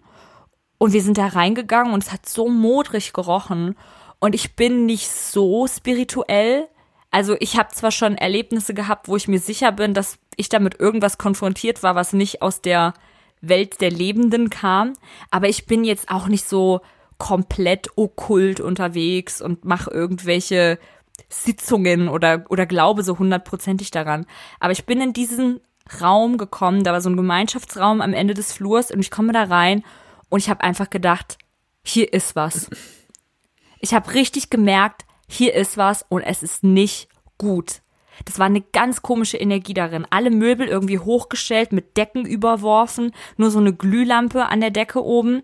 [0.79, 3.77] und wir sind da reingegangen und es hat so modrig gerochen.
[4.19, 6.69] Und ich bin nicht so spirituell.
[7.11, 10.79] Also ich habe zwar schon Erlebnisse gehabt, wo ich mir sicher bin, dass ich damit
[10.79, 12.95] irgendwas konfrontiert war, was nicht aus der
[13.41, 14.95] Welt der Lebenden kam,
[15.31, 16.81] aber ich bin jetzt auch nicht so
[17.19, 20.79] komplett okkult unterwegs und mache irgendwelche
[21.29, 24.27] Sitzungen oder, oder glaube so hundertprozentig daran.
[24.61, 25.61] Aber ich bin in diesen
[26.01, 29.45] Raum gekommen, da war so ein Gemeinschaftsraum am Ende des Flurs und ich komme da
[29.45, 29.85] rein
[30.29, 31.39] und ich habe einfach gedacht,
[31.83, 32.69] hier ist was.
[33.81, 37.09] Ich habe richtig gemerkt, hier ist was und es ist nicht
[37.39, 37.81] gut.
[38.25, 40.07] Das war eine ganz komische Energie darin.
[40.09, 45.43] Alle Möbel irgendwie hochgestellt, mit Decken überworfen, nur so eine Glühlampe an der Decke oben.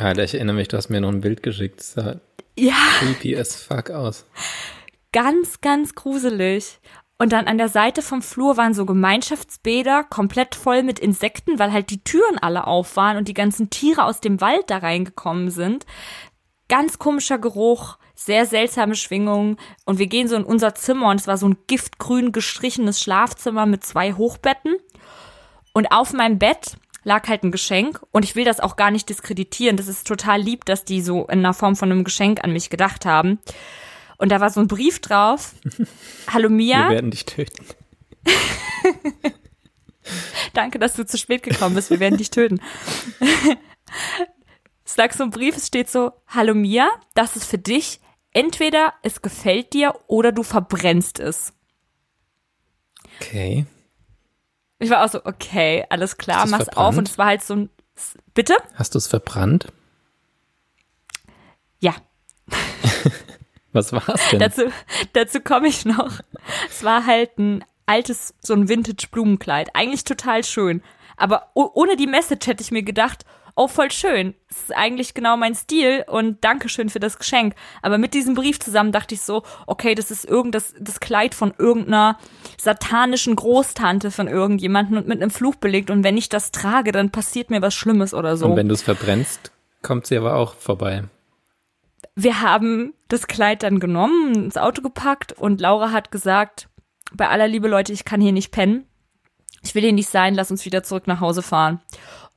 [0.00, 1.80] Alter, ich erinnere mich, du hast mir noch ein Bild geschickt.
[1.80, 2.20] Das sah
[2.56, 4.26] Ja, creepy as fuck aus.
[5.12, 6.78] ganz, ganz gruselig.
[7.18, 11.72] Und dann an der Seite vom Flur waren so Gemeinschaftsbäder, komplett voll mit Insekten, weil
[11.72, 15.50] halt die Türen alle auf waren und die ganzen Tiere aus dem Wald da reingekommen
[15.50, 15.86] sind.
[16.72, 19.58] Ganz komischer Geruch, sehr seltsame Schwingungen.
[19.84, 23.66] Und wir gehen so in unser Zimmer und es war so ein giftgrün gestrichenes Schlafzimmer
[23.66, 24.76] mit zwei Hochbetten.
[25.74, 29.10] Und auf meinem Bett lag halt ein Geschenk und ich will das auch gar nicht
[29.10, 29.76] diskreditieren.
[29.76, 32.70] Das ist total lieb, dass die so in einer Form von einem Geschenk an mich
[32.70, 33.38] gedacht haben.
[34.16, 35.52] Und da war so ein Brief drauf.
[36.32, 36.88] Hallo Mia.
[36.88, 37.66] Wir werden dich töten.
[40.54, 41.90] Danke, dass du zu spät gekommen bist.
[41.90, 42.62] Wir werden dich töten.
[44.92, 47.98] Es lag so ein Brief, es steht so, Hallo Mia, das ist für dich.
[48.32, 51.54] Entweder es gefällt dir oder du verbrennst es.
[53.18, 53.64] Okay.
[54.80, 56.76] Ich war auch so, okay, alles klar, mach's verbrannt?
[56.76, 56.98] auf.
[56.98, 57.70] Und es war halt so ein,
[58.34, 58.54] bitte?
[58.74, 59.72] Hast du es verbrannt?
[61.80, 61.94] Ja,
[63.72, 64.40] Was war's denn?
[64.40, 64.70] dazu,
[65.14, 66.20] dazu komme ich noch.
[66.68, 69.74] Es war halt ein altes, so ein Vintage-Blumenkleid.
[69.74, 70.82] Eigentlich total schön.
[71.16, 74.34] Aber ohne die Message hätte ich mir gedacht, oh, voll schön.
[74.48, 77.54] Das ist eigentlich genau mein Stil und Dankeschön für das Geschenk.
[77.82, 81.34] Aber mit diesem Brief zusammen dachte ich so, okay, das ist irgend das, das Kleid
[81.34, 82.18] von irgendeiner
[82.58, 85.90] satanischen Großtante von irgendjemandem und mit einem Fluch belegt.
[85.90, 88.46] Und wenn ich das trage, dann passiert mir was Schlimmes oder so.
[88.46, 91.04] Und wenn du es verbrennst, kommt sie aber auch vorbei.
[92.14, 96.68] wir haben das Kleid dann genommen, ins Auto gepackt und Laura hat gesagt,
[97.14, 98.86] bei aller Liebe Leute, ich kann hier nicht pennen.
[99.62, 101.80] Ich will hier nicht sein, lass uns wieder zurück nach Hause fahren.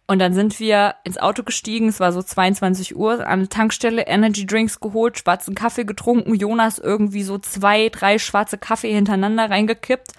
[0.07, 4.05] Und dann sind wir ins Auto gestiegen, es war so 22 Uhr, an eine Tankstelle
[4.05, 10.11] Energy Drinks geholt, schwarzen Kaffee getrunken, Jonas irgendwie so zwei, drei schwarze Kaffee hintereinander reingekippt.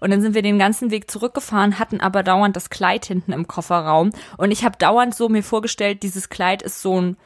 [0.00, 3.48] Und dann sind wir den ganzen Weg zurückgefahren, hatten aber dauernd das Kleid hinten im
[3.48, 4.10] Kofferraum.
[4.36, 7.16] Und ich habe dauernd so mir vorgestellt, dieses Kleid ist so ein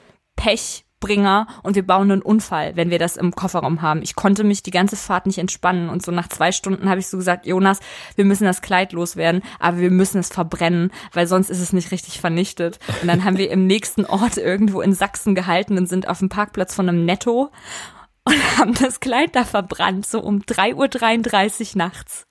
[1.04, 4.02] Springer und wir bauen einen Unfall, wenn wir das im Kofferraum haben.
[4.02, 7.08] Ich konnte mich die ganze Fahrt nicht entspannen und so nach zwei Stunden habe ich
[7.08, 7.80] so gesagt, Jonas,
[8.16, 11.90] wir müssen das Kleid loswerden, aber wir müssen es verbrennen, weil sonst ist es nicht
[11.90, 12.78] richtig vernichtet.
[13.02, 16.28] Und dann haben wir im nächsten Ort irgendwo in Sachsen gehalten und sind auf dem
[16.28, 17.50] Parkplatz von einem Netto
[18.24, 22.26] und haben das Kleid da verbrannt, so um 3.33 Uhr nachts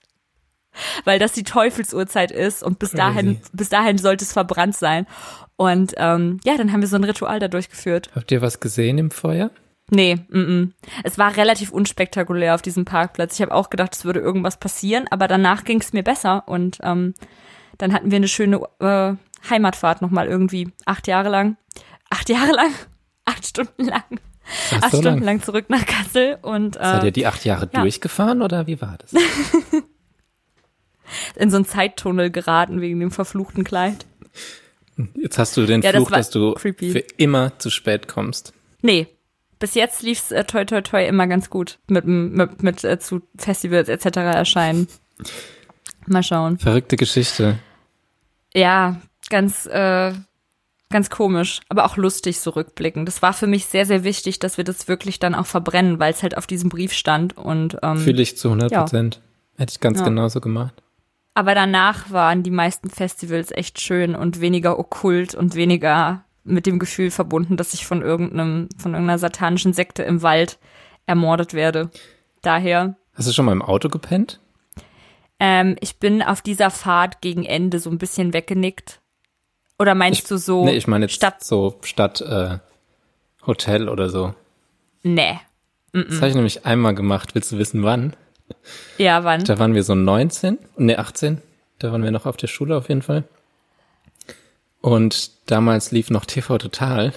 [1.03, 2.97] weil das die Teufelsurzeit ist und bis Crazy.
[2.97, 5.05] dahin, bis dahin sollte es verbrannt sein.
[5.63, 8.10] Und ähm, ja, dann haben wir so ein Ritual da durchgeführt.
[8.13, 9.49] Habt ihr was gesehen im Feuer?
[9.89, 10.71] Nee, mm -mm.
[11.06, 13.36] es war relativ unspektakulär auf diesem Parkplatz.
[13.36, 16.80] Ich habe auch gedacht, es würde irgendwas passieren, aber danach ging es mir besser und
[16.84, 17.13] ähm,
[17.78, 19.13] dann hatten wir eine schöne äh,
[19.49, 21.56] Heimatfahrt nochmal irgendwie acht Jahre lang.
[22.10, 22.71] Acht Jahre lang?
[23.26, 24.04] Acht Stunden lang.
[24.82, 25.38] acht so Stunden lang.
[25.38, 25.41] lang.
[25.41, 27.80] zurück nach Kassel und äh, Seid ihr die acht Jahre ja.
[27.80, 29.13] durchgefahren oder wie war das?
[31.38, 34.06] in so einen Zeittunnel geraten wegen dem verfluchten Kleid.
[35.15, 36.91] Jetzt hast du den ja, Fluch, das dass du creepy.
[36.91, 38.53] für immer zu spät kommst.
[38.82, 39.08] Nee.
[39.60, 43.21] Bis jetzt lief's äh, toi toi toi immer ganz gut mit, mit, mit äh, zu
[43.38, 44.17] Festivals etc.
[44.17, 44.88] erscheinen.
[46.06, 46.60] Mal schauen.
[46.60, 47.60] Verrückte Geschichte.
[48.53, 50.13] Ja, ganz, äh,
[50.89, 53.06] ganz komisch, aber auch lustig so rückblicken.
[53.06, 56.12] Das war für mich sehr, sehr wichtig, dass wir das wirklich dann auch verbrennen, weil
[56.12, 59.15] es halt auf diesem Brief stand und ähm, Fühle ich zu 100 Prozent.
[59.15, 59.62] Ja.
[59.62, 60.06] Hätte ich ganz ja.
[60.06, 60.83] genauso gemacht.
[61.34, 66.78] Aber danach waren die meisten Festivals echt schön und weniger okkult und weniger mit dem
[66.78, 70.60] Gefühl verbunden, dass ich von irgendeinem, von irgendeiner satanischen Sekte im Wald
[71.06, 71.89] ermordet werde.
[72.41, 72.96] Daher.
[73.13, 74.39] Hast du schon mal im Auto gepennt?
[75.39, 79.02] Ähm, ich bin auf dieser Fahrt gegen Ende so ein bisschen weggenickt.
[79.80, 80.65] Oder meinst ich, du so?
[80.65, 82.60] Nee, ich meine jetzt Stadt, so Stadt, äh,
[83.46, 84.34] Hotel oder so.
[85.02, 85.39] Nee.
[85.93, 86.10] Mm -mm.
[86.10, 87.36] Das habe ich nämlich einmal gemacht.
[87.36, 88.15] Willst du wissen, wann?
[88.97, 89.43] Ja, wann?
[89.43, 91.41] Da waren wir so 19, ne 18.
[91.79, 93.23] Da waren wir noch auf der Schule auf jeden Fall.
[94.81, 97.13] Und damals lief noch TV Total.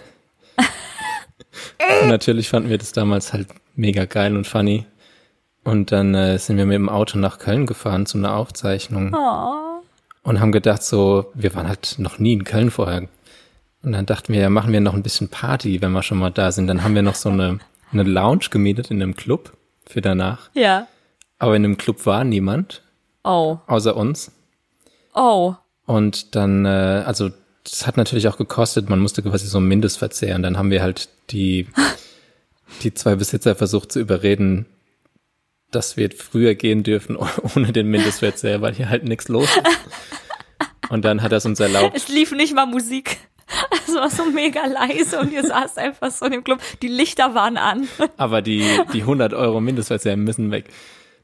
[2.03, 4.87] und natürlich fanden wir das damals halt mega geil und funny.
[5.65, 9.15] Und dann äh, sind wir mit dem Auto nach Köln gefahren zu einer Aufzeichnung.
[9.15, 9.83] Oh.
[10.23, 13.09] Und haben gedacht so, wir waren halt noch nie in Köln vorher.
[13.83, 16.31] Und dann dachten wir, ja, machen wir noch ein bisschen Party, wenn wir schon mal
[16.31, 16.67] da sind.
[16.67, 17.59] Dann haben wir noch so eine,
[17.93, 19.53] eine Lounge gemietet in einem Club
[19.87, 20.51] für danach.
[20.55, 20.87] Ja.
[21.39, 22.83] Aber in dem Club war niemand.
[23.25, 23.59] Oh.
[23.67, 24.33] Außer uns.
[25.15, 25.55] Oh.
[25.87, 27.31] Und dann, äh, also
[27.65, 30.37] das hat natürlich auch gekostet, man musste quasi so ein Mindestverzehr.
[30.37, 31.67] Und dann haben wir halt die,
[32.83, 34.67] die zwei Besitzer versucht zu überreden,
[35.71, 37.17] dass wir früher gehen dürfen
[37.57, 39.63] ohne den Mindestverzehr, weil hier halt nichts los ist.
[40.89, 41.97] Und dann hat er es uns erlaubt.
[41.97, 43.19] Es lief nicht mal Musik.
[43.73, 46.61] Es war so mega leise und ihr saßt einfach so in dem Club.
[46.83, 47.89] Die Lichter waren an.
[48.17, 50.67] Aber die, die 100 Euro Mindestverzehr müssen weg.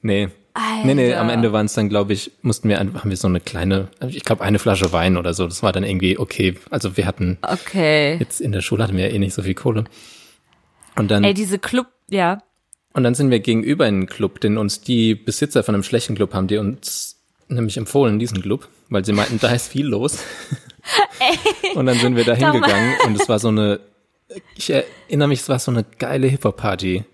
[0.02, 0.28] Nee.
[0.54, 0.86] Alter.
[0.86, 3.40] Nee, nee, am Ende waren es dann, glaube ich, mussten wir, haben wir so eine
[3.40, 5.46] kleine, ich glaube, eine Flasche Wein oder so.
[5.46, 6.56] Das war dann irgendwie okay.
[6.68, 8.18] Also wir hatten, okay.
[8.18, 9.84] jetzt in der Schule hatten wir ja eh nicht so viel Kohle.
[10.94, 11.24] Und dann.
[11.24, 12.42] Ey, diese Club, ja.
[12.92, 16.14] Und dann sind wir gegenüber in einen Club, den uns die Besitzer von einem schlechten
[16.14, 17.16] Club haben, die uns
[17.48, 20.18] nämlich empfohlen, diesen Club, weil sie meinten, da ist viel los.
[21.18, 23.80] Ey, und dann sind wir da hingegangen und es war so eine,
[24.56, 27.04] ich erinnere mich, es war so eine geile Hip-Hop-Party.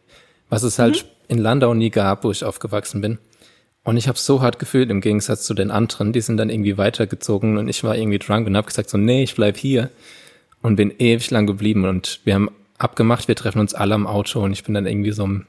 [0.49, 3.19] Was es halt mhm in Landau nie gab, wo ich aufgewachsen bin.
[3.85, 6.13] Und ich habe so hart gefühlt im Gegensatz zu den anderen.
[6.13, 9.23] Die sind dann irgendwie weitergezogen und ich war irgendwie drunk und habe gesagt so, nee,
[9.23, 9.91] ich bleib hier.
[10.61, 14.41] Und bin ewig lang geblieben und wir haben abgemacht, wir treffen uns alle am Auto
[14.41, 15.47] und ich bin dann irgendwie so um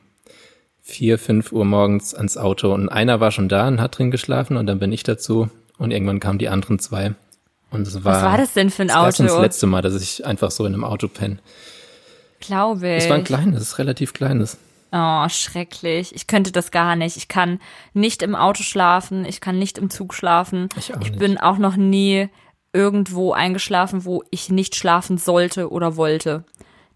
[0.81, 4.55] vier, fünf Uhr morgens ans Auto und einer war schon da und hat drin geschlafen
[4.55, 7.15] und dann bin ich dazu und irgendwann kamen die anderen zwei.
[7.71, 9.07] Und es war, Was war das denn für ein Auto?
[9.07, 11.39] Das war das letzte Mal, dass ich einfach so in einem Auto penne.
[12.39, 13.03] Glaube ich.
[13.03, 14.57] Es war ein kleines, relativ kleines.
[14.91, 16.15] Oh, schrecklich.
[16.15, 17.15] Ich könnte das gar nicht.
[17.17, 17.59] Ich kann
[17.93, 20.69] nicht im Auto schlafen, ich kann nicht im Zug schlafen.
[20.77, 22.29] Ich, ich bin auch noch nie
[22.73, 26.43] irgendwo eingeschlafen, wo ich nicht schlafen sollte oder wollte.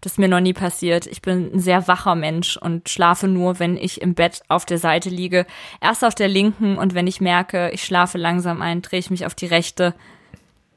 [0.00, 1.06] Das ist mir noch nie passiert.
[1.06, 4.78] Ich bin ein sehr wacher Mensch und schlafe nur, wenn ich im Bett auf der
[4.78, 5.46] Seite liege.
[5.80, 9.24] Erst auf der linken und wenn ich merke, ich schlafe langsam ein, drehe ich mich
[9.24, 9.94] auf die rechte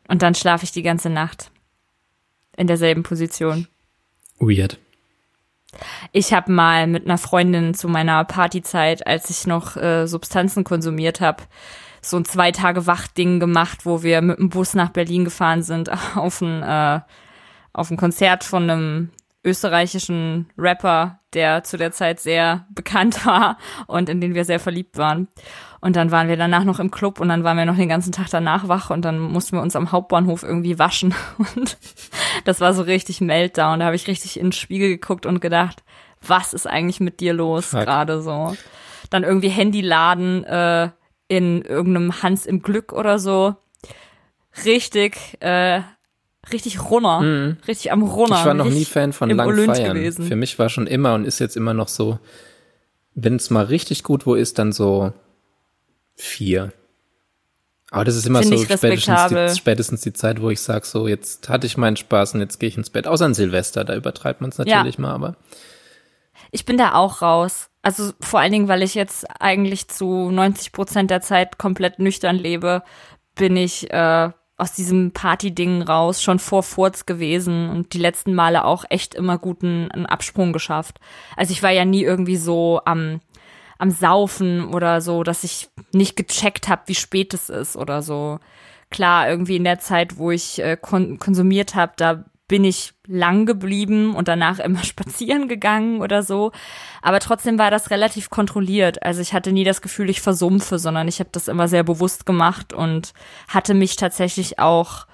[0.07, 1.51] und dann schlafe ich die ganze Nacht.
[2.55, 3.67] In derselben Position.
[4.39, 4.79] Weird.
[6.11, 11.21] Ich habe mal mit einer Freundin zu meiner Partyzeit, als ich noch äh, Substanzen konsumiert
[11.21, 11.43] habe,
[12.01, 15.89] so ein zwei Tage Wachding gemacht, wo wir mit dem Bus nach Berlin gefahren sind
[16.15, 17.01] auf ein äh,
[17.73, 19.11] auf ein Konzert von einem
[19.43, 24.97] österreichischen Rapper, der zu der Zeit sehr bekannt war und in den wir sehr verliebt
[24.97, 25.27] waren.
[25.79, 28.11] Und dann waren wir danach noch im Club und dann waren wir noch den ganzen
[28.11, 31.13] Tag danach wach und dann mussten wir uns am Hauptbahnhof irgendwie waschen.
[31.55, 31.77] Und
[32.45, 33.79] das war so richtig Meltdown.
[33.79, 35.83] Da habe ich richtig in den Spiegel geguckt und gedacht,
[36.25, 38.55] was ist eigentlich mit dir los gerade so?
[39.09, 40.89] Dann irgendwie Handy laden äh,
[41.27, 43.55] in irgendeinem Hans im Glück oder so.
[44.65, 45.81] Richtig, äh,
[46.51, 47.57] richtig runter, mhm.
[47.67, 48.39] richtig am runter.
[48.39, 49.95] Ich war noch nie Fan von langen Feiern.
[49.95, 50.25] Gewesen.
[50.25, 52.19] Für mich war schon immer und ist jetzt immer noch so,
[53.13, 55.13] wenn es mal richtig gut wo ist, dann so
[56.17, 56.73] vier.
[57.89, 61.07] Aber das ist immer Find so spätestens die, spätestens die Zeit, wo ich sage, so
[61.07, 63.07] jetzt hatte ich meinen Spaß und jetzt gehe ich ins Bett.
[63.07, 65.01] Außer an Silvester, da übertreibt man es natürlich ja.
[65.01, 65.35] mal, aber.
[66.51, 67.69] Ich bin da auch raus.
[67.81, 72.35] Also vor allen Dingen, weil ich jetzt eigentlich zu 90 Prozent der Zeit komplett nüchtern
[72.35, 72.83] lebe,
[73.35, 78.65] bin ich äh, aus diesem Party-Ding raus, schon vor Furz gewesen und die letzten Male
[78.65, 80.99] auch echt immer guten einen Absprung geschafft.
[81.35, 83.21] Also ich war ja nie irgendwie so am
[83.77, 88.39] am Saufen oder so, dass ich nicht gecheckt habe, wie spät es ist oder so.
[88.89, 93.45] Klar, irgendwie in der Zeit, wo ich äh, kon konsumiert habe, da bin ich lang
[93.45, 96.51] geblieben und danach immer spazieren gegangen oder so.
[97.01, 99.03] Aber trotzdem war das relativ kontrolliert.
[99.03, 102.25] Also ich hatte nie das Gefühl, ich versumpfe, sondern ich habe das immer sehr bewusst
[102.25, 103.13] gemacht und
[103.47, 105.05] hatte mich tatsächlich auch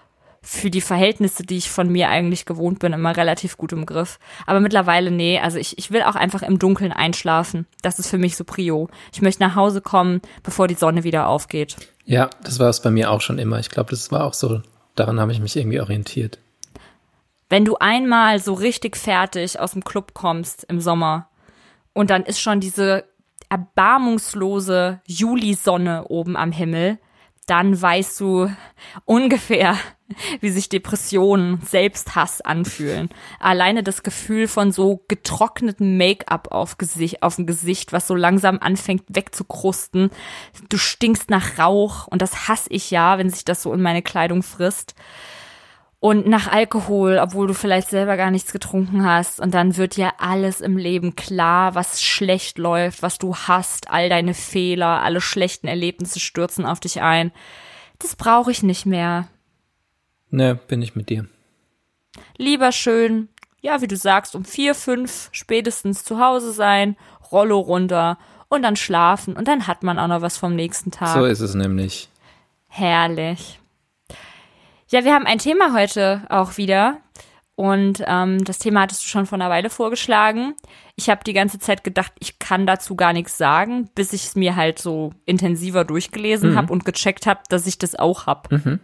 [0.45, 4.19] für die Verhältnisse, die ich von mir eigentlich gewohnt bin, immer relativ gut im Griff.
[4.45, 7.65] Aber mittlerweile, nee, also ich, ich will auch einfach im Dunkeln einschlafen.
[7.81, 8.89] Das ist für mich so Prio.
[9.13, 11.77] Ich möchte nach Hause kommen, bevor die Sonne wieder aufgeht.
[12.03, 13.59] Ja, das war es bei mir auch schon immer.
[13.59, 14.61] Ich glaube, das war auch so,
[14.95, 16.39] daran habe ich mich irgendwie orientiert.
[17.47, 21.29] Wenn du einmal so richtig fertig aus dem Club kommst im Sommer
[21.93, 23.05] und dann ist schon diese
[23.47, 26.97] erbarmungslose Julisonne oben am Himmel,
[27.45, 28.49] dann weißt du
[29.05, 29.77] ungefähr,
[30.41, 33.09] wie sich Depressionen, Selbsthass anfühlen.
[33.39, 36.75] Alleine das Gefühl von so getrocknetem Make-up auf,
[37.21, 40.09] auf dem Gesicht, was so langsam anfängt wegzukrusten.
[40.69, 44.01] Du stinkst nach Rauch und das hasse ich ja, wenn sich das so in meine
[44.01, 44.95] Kleidung frisst
[46.03, 49.39] und nach Alkohol, obwohl du vielleicht selber gar nichts getrunken hast.
[49.39, 54.09] Und dann wird dir alles im Leben klar, was schlecht läuft, was du hast, all
[54.09, 57.31] deine Fehler, alle schlechten Erlebnisse stürzen auf dich ein.
[57.99, 59.29] Das brauche ich nicht mehr.
[60.29, 61.25] Ne, bin ich mit dir.
[62.35, 63.29] Lieber schön,
[63.61, 66.97] ja, wie du sagst, um vier, fünf spätestens zu Hause sein,
[67.31, 68.17] Rollo runter
[68.49, 71.13] und dann schlafen und dann hat man auch noch was vom nächsten Tag.
[71.13, 72.09] So ist es nämlich.
[72.67, 73.61] Herrlich.
[74.89, 76.99] Ja, wir haben ein Thema heute auch wieder.
[77.55, 80.55] Und ähm, das Thema hattest du schon vor einer Weile vorgeschlagen.
[80.95, 84.35] Ich habe die ganze Zeit gedacht, ich kann dazu gar nichts sagen, bis ich es
[84.35, 86.57] mir halt so intensiver durchgelesen mhm.
[86.57, 88.55] habe und gecheckt habe, dass ich das auch habe.
[88.55, 88.79] Mhm.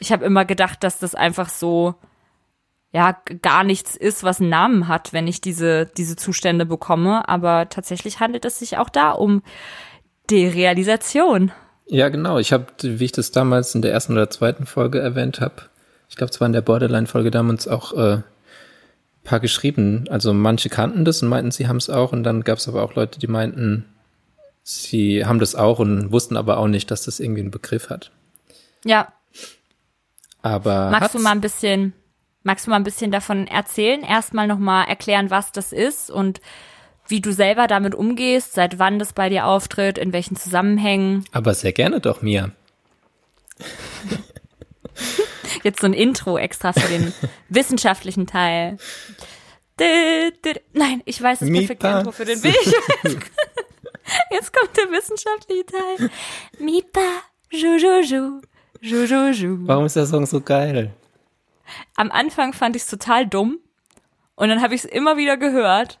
[0.00, 1.94] Ich habe immer gedacht, dass das einfach so
[2.92, 7.28] ja gar nichts ist, was einen Namen hat, wenn ich diese diese Zustände bekomme.
[7.28, 9.42] Aber tatsächlich handelt es sich auch da um
[10.28, 11.52] Derealisation.
[11.90, 12.38] Ja, genau.
[12.38, 15.62] Ich habe, wie ich das damals in der ersten oder zweiten Folge erwähnt habe,
[16.08, 18.18] ich glaube, es war in der Borderline-Folge damals auch äh,
[19.24, 20.04] paar geschrieben.
[20.08, 22.12] Also manche kannten das und meinten, sie haben es auch.
[22.12, 23.86] Und dann gab es aber auch Leute, die meinten,
[24.62, 28.12] sie haben das auch und wussten aber auch nicht, dass das irgendwie einen Begriff hat.
[28.84, 29.12] Ja.
[30.42, 31.92] Aber magst du mal ein bisschen,
[32.44, 34.02] magst du mal ein bisschen davon erzählen?
[34.02, 36.40] Erstmal nochmal erklären, was das ist und
[37.10, 41.24] wie du selber damit umgehst, seit wann das bei dir auftritt, in welchen Zusammenhängen.
[41.32, 42.52] Aber sehr gerne doch mir.
[45.62, 47.12] Jetzt so ein Intro extra für den
[47.48, 48.78] wissenschaftlichen Teil.
[50.72, 52.56] Nein, ich weiß das perfekte Intro für den Bild.
[54.30, 56.10] Jetzt kommt der wissenschaftliche Teil.
[56.58, 57.00] Mipa,
[57.50, 58.40] Jujuju,
[58.80, 59.58] Jujuju.
[59.62, 60.92] Warum ist der Song so geil?
[61.96, 63.58] Am Anfang fand ich es total dumm
[64.34, 66.00] und dann habe ich es immer wieder gehört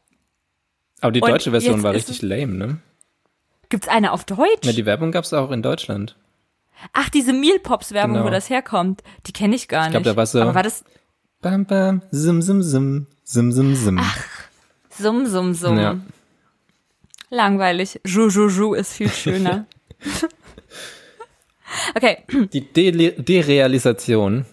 [1.00, 2.78] aber die deutsche Version war richtig lame, ne?
[3.68, 4.64] Gibt's eine auf Deutsch?
[4.64, 6.16] Ja, die Werbung gab's auch in Deutschland.
[6.92, 8.26] Ach, diese Mealpops-Werbung, genau.
[8.26, 9.88] wo das herkommt, die kenne ich gar nicht.
[9.88, 10.40] Ich glaube, da war so.
[10.40, 10.84] Aber war das?
[11.40, 13.98] Bam, bam, sim, sim, sim, sim, sim, sim.
[14.00, 14.18] Ach,
[14.90, 15.78] sum, sum, sum.
[15.78, 15.98] Ja.
[17.30, 18.00] Langweilig.
[18.04, 19.66] Ju, ju, ju ist viel schöner.
[21.94, 22.24] okay.
[22.52, 24.46] Die De Derealisation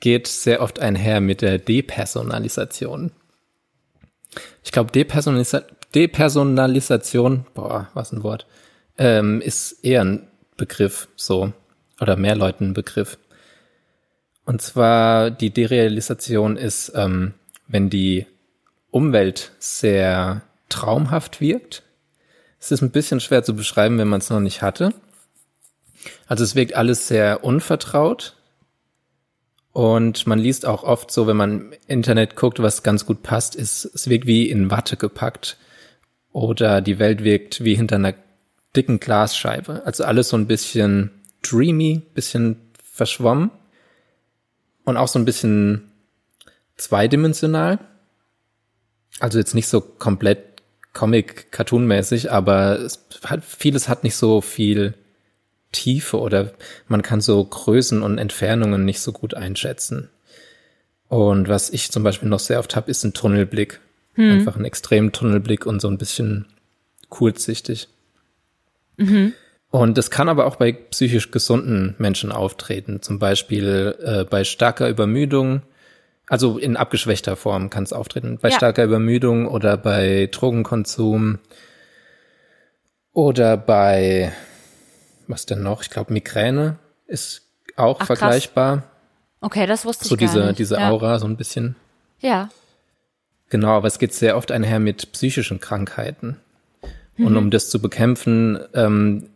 [0.00, 3.12] geht sehr oft einher mit der Depersonalisation.
[4.62, 5.62] Ich glaube, Depersonalisa
[5.94, 8.46] Depersonalisation, boah, was ein Wort,
[8.96, 11.52] ähm, ist eher ein Begriff, so,
[12.00, 13.18] oder mehr Leuten ein Begriff.
[14.44, 17.34] Und zwar die Derealisation ist, ähm,
[17.66, 18.26] wenn die
[18.90, 21.82] Umwelt sehr traumhaft wirkt.
[22.58, 24.92] Es ist ein bisschen schwer zu beschreiben, wenn man es noch nicht hatte.
[26.26, 28.36] Also es wirkt alles sehr unvertraut,
[29.72, 33.54] und man liest auch oft so, wenn man im Internet guckt, was ganz gut passt,
[33.54, 35.58] ist, es wirkt wie in Watte gepackt.
[36.32, 38.14] Oder die Welt wirkt wie hinter einer
[38.76, 39.82] dicken Glasscheibe.
[39.84, 41.10] Also alles so ein bisschen
[41.42, 43.50] dreamy, bisschen verschwommen.
[44.84, 45.92] Und auch so ein bisschen
[46.76, 47.78] zweidimensional.
[49.20, 50.62] Also jetzt nicht so komplett
[50.94, 54.94] Comic-Cartoon-mäßig, aber es hat, vieles hat nicht so viel
[55.72, 56.52] Tiefe oder
[56.88, 60.10] man kann so Größen und Entfernungen nicht so gut einschätzen.
[61.08, 63.80] Und was ich zum Beispiel noch sehr oft habe, ist ein Tunnelblick.
[64.14, 64.30] Hm.
[64.30, 66.46] Einfach einen extremen Tunnelblick und so ein bisschen
[67.08, 67.88] kurzsichtig.
[68.96, 69.32] Mhm.
[69.70, 73.02] Und das kann aber auch bei psychisch gesunden Menschen auftreten.
[73.02, 75.62] Zum Beispiel äh, bei starker Übermüdung,
[76.26, 78.38] also in abgeschwächter Form kann es auftreten.
[78.40, 78.56] Bei ja.
[78.56, 81.38] starker Übermüdung oder bei Drogenkonsum
[83.12, 84.32] oder bei,
[85.30, 85.82] was denn noch?
[85.82, 86.76] Ich glaube, Migräne
[87.06, 87.42] ist
[87.76, 88.78] auch Ach, vergleichbar.
[88.78, 88.86] Krass.
[89.40, 90.58] Okay, das wusste so ich diese, gar nicht.
[90.58, 90.90] diese ja.
[90.90, 91.76] Aura, so ein bisschen.
[92.20, 92.50] Ja.
[93.48, 96.36] Genau, aber es geht sehr oft einher mit psychischen Krankheiten.
[97.16, 97.26] Mhm.
[97.26, 99.30] Und um das zu bekämpfen, ähm,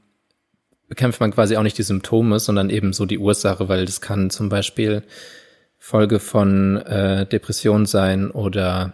[0.89, 4.31] bekämpft man quasi auch nicht die Symptome, sondern eben so die Ursache, weil das kann
[4.31, 5.03] zum Beispiel
[5.79, 8.93] Folge von äh, Depression sein oder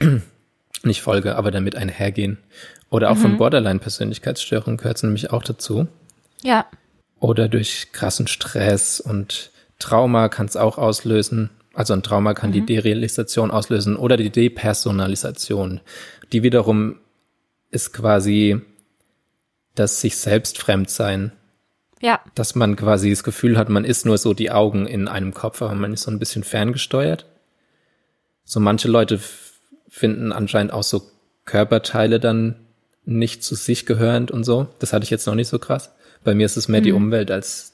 [0.82, 2.38] nicht Folge, aber damit einhergehen.
[2.90, 3.20] Oder auch mhm.
[3.20, 5.88] von Borderline-Persönlichkeitsstörungen gehört es nämlich auch dazu.
[6.42, 6.66] Ja.
[7.20, 11.50] Oder durch krassen Stress und Trauma kann es auch auslösen.
[11.74, 12.54] Also ein Trauma kann mhm.
[12.54, 15.80] die Derealisation auslösen oder die Depersonalisation.
[16.32, 16.96] Die wiederum
[17.70, 18.60] ist quasi
[19.74, 21.32] das sich selbst fremd sein.
[22.00, 22.20] Ja.
[22.34, 25.62] Dass man quasi das Gefühl hat, man ist nur so die Augen in einem Kopf,
[25.62, 27.26] aber man ist so ein bisschen ferngesteuert.
[28.44, 29.20] So manche Leute
[29.88, 31.02] finden anscheinend auch so
[31.44, 32.56] Körperteile dann
[33.04, 34.68] nicht zu sich gehörend und so.
[34.78, 35.90] Das hatte ich jetzt noch nicht so krass.
[36.24, 36.84] Bei mir ist es mehr mhm.
[36.84, 37.72] die Umwelt als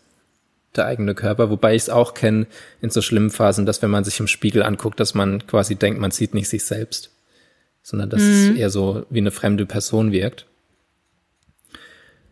[0.77, 2.47] der eigene Körper, wobei ich es auch kenne
[2.81, 6.01] in so schlimmen Phasen, dass wenn man sich im Spiegel anguckt, dass man quasi denkt,
[6.01, 7.11] man sieht nicht sich selbst,
[7.83, 8.31] sondern dass mhm.
[8.31, 10.47] es eher so wie eine fremde Person wirkt.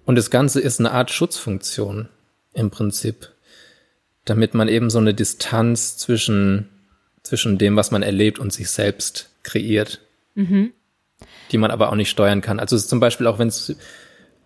[0.04, 2.08] Und das Ganze ist eine Art Schutzfunktion
[2.54, 3.30] im Prinzip,
[4.24, 6.68] damit man eben so eine Distanz zwischen,
[7.22, 10.00] zwischen dem, was man erlebt und sich selbst kreiert,
[10.34, 10.72] mhm.
[11.52, 12.58] die man aber auch nicht steuern kann.
[12.58, 13.74] Also zum Beispiel auch, wenn's,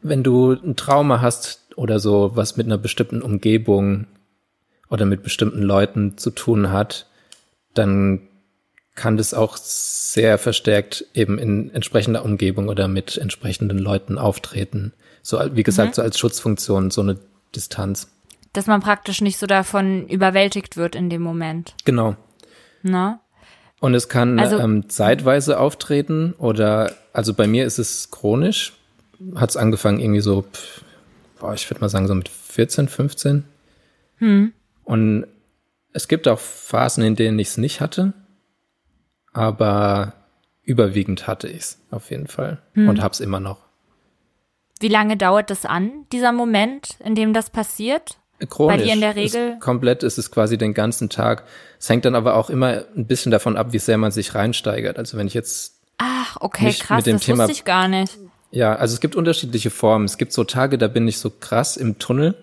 [0.08, 4.06] wenn du ein Trauma hast oder so, was mit einer bestimmten Umgebung
[4.88, 7.06] oder mit bestimmten Leuten zu tun hat,
[7.74, 8.28] dann
[8.94, 14.92] kann das auch sehr verstärkt eben in entsprechender Umgebung oder mit entsprechenden Leuten auftreten.
[15.22, 15.94] So, wie gesagt, mhm.
[15.94, 17.18] so als Schutzfunktion, so eine
[17.54, 18.08] Distanz.
[18.52, 21.74] Dass man praktisch nicht so davon überwältigt wird in dem Moment.
[21.84, 22.16] Genau.
[22.82, 23.20] Na?
[23.80, 28.72] Und es kann also, ähm, zeitweise auftreten oder, also bei mir ist es chronisch.
[29.34, 30.44] Hat es angefangen irgendwie so,
[31.38, 33.44] boah, ich würde mal sagen so mit 14, 15.
[34.18, 34.52] Hm.
[34.84, 35.26] Und
[35.92, 38.12] es gibt auch Phasen, in denen ich es nicht hatte,
[39.32, 40.12] aber
[40.62, 42.88] überwiegend hatte ich es auf jeden Fall hm.
[42.88, 43.66] und hab's immer noch.
[44.80, 48.18] Wie lange dauert das an, dieser Moment, in dem das passiert?
[48.50, 48.76] Chronisch.
[48.76, 49.52] Bei dir in der Regel?
[49.52, 51.44] Ist komplett ist es quasi den ganzen Tag.
[51.78, 54.98] Es hängt dann aber auch immer ein bisschen davon ab, wie sehr man sich reinsteigert.
[54.98, 55.80] Also wenn ich jetzt.
[55.96, 58.18] Ach, okay, krass, mit dem das Thema, wusste ich gar nicht.
[58.56, 60.06] Ja, also es gibt unterschiedliche Formen.
[60.06, 62.34] Es gibt so Tage, da bin ich so krass im Tunnel.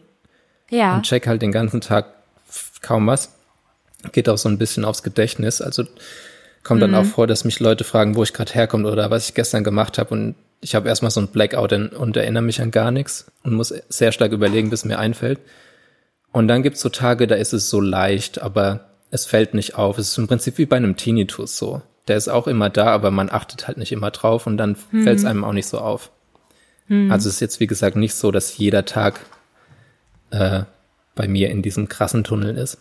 [0.69, 0.95] Ja.
[0.95, 2.05] Und check halt den ganzen Tag
[2.81, 3.31] kaum was.
[4.11, 5.59] Geht auch so ein bisschen aufs Gedächtnis.
[5.59, 5.85] Also
[6.61, 6.97] kommt dann mhm.
[6.97, 9.97] auch vor, dass mich Leute fragen, wo ich gerade herkomme oder was ich gestern gemacht
[9.97, 13.53] habe und ich habe erstmal so ein Blackout und erinnere mich an gar nichts und
[13.53, 15.39] muss sehr stark überlegen, bis mir einfällt.
[16.31, 19.97] Und dann gibt's so Tage, da ist es so leicht, aber es fällt nicht auf.
[19.97, 21.81] Es ist im Prinzip wie bei einem Tinnitus so.
[22.07, 25.03] Der ist auch immer da, aber man achtet halt nicht immer drauf und dann hm.
[25.03, 26.11] fällt es einem auch nicht so auf.
[26.87, 27.11] Hm.
[27.11, 29.21] Also es ist jetzt, wie gesagt, nicht so, dass jeder Tag
[30.31, 30.63] äh,
[31.15, 32.77] bei mir in diesem krassen Tunnel ist.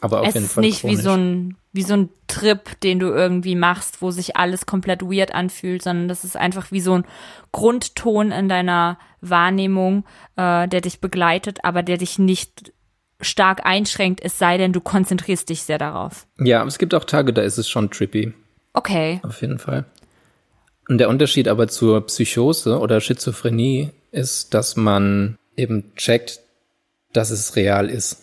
[0.00, 0.64] Aber auf es jeden Fall.
[0.64, 0.98] Es ist nicht chronisch.
[0.98, 5.02] wie so ein wie so ein Trip, den du irgendwie machst, wo sich alles komplett
[5.02, 7.04] weird anfühlt, sondern das ist einfach wie so ein
[7.52, 10.04] Grundton in deiner Wahrnehmung,
[10.36, 12.72] äh, der dich begleitet, aber der dich nicht
[13.20, 16.26] stark einschränkt, es sei denn, du konzentrierst dich sehr darauf.
[16.38, 18.32] Ja, aber es gibt auch Tage, da ist es schon trippy.
[18.78, 19.20] Okay.
[19.24, 19.86] Auf jeden Fall.
[20.88, 26.38] Und der Unterschied aber zur Psychose oder Schizophrenie ist, dass man eben checkt,
[27.12, 28.22] dass es real ist.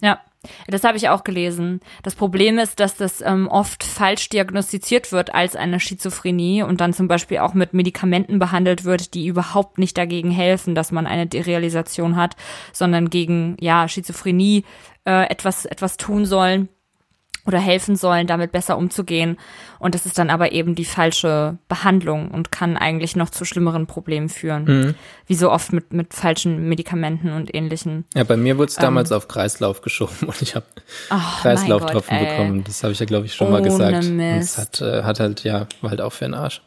[0.00, 0.20] Ja.
[0.68, 1.80] Das habe ich auch gelesen.
[2.02, 6.92] Das Problem ist, dass das ähm, oft falsch diagnostiziert wird als eine Schizophrenie und dann
[6.92, 11.26] zum Beispiel auch mit Medikamenten behandelt wird, die überhaupt nicht dagegen helfen, dass man eine
[11.26, 12.36] Derealisation hat,
[12.74, 14.64] sondern gegen ja Schizophrenie
[15.06, 16.68] äh, etwas etwas tun sollen
[17.46, 19.38] oder helfen sollen, damit besser umzugehen.
[19.78, 23.86] Und das ist dann aber eben die falsche Behandlung und kann eigentlich noch zu schlimmeren
[23.86, 24.64] Problemen führen.
[24.64, 24.94] Mhm.
[25.26, 28.04] Wie so oft mit, mit falschen Medikamenten und ähnlichen.
[28.14, 30.66] Ja, bei mir wurde es damals ähm, auf Kreislauf geschoben und ich habe
[31.10, 32.64] oh, Kreislauftropfen bekommen.
[32.64, 34.04] Das habe ich ja, glaube ich, schon Ohne mal gesagt.
[34.04, 36.62] Es hat, äh, hat halt, ja, war halt auch für den Arsch.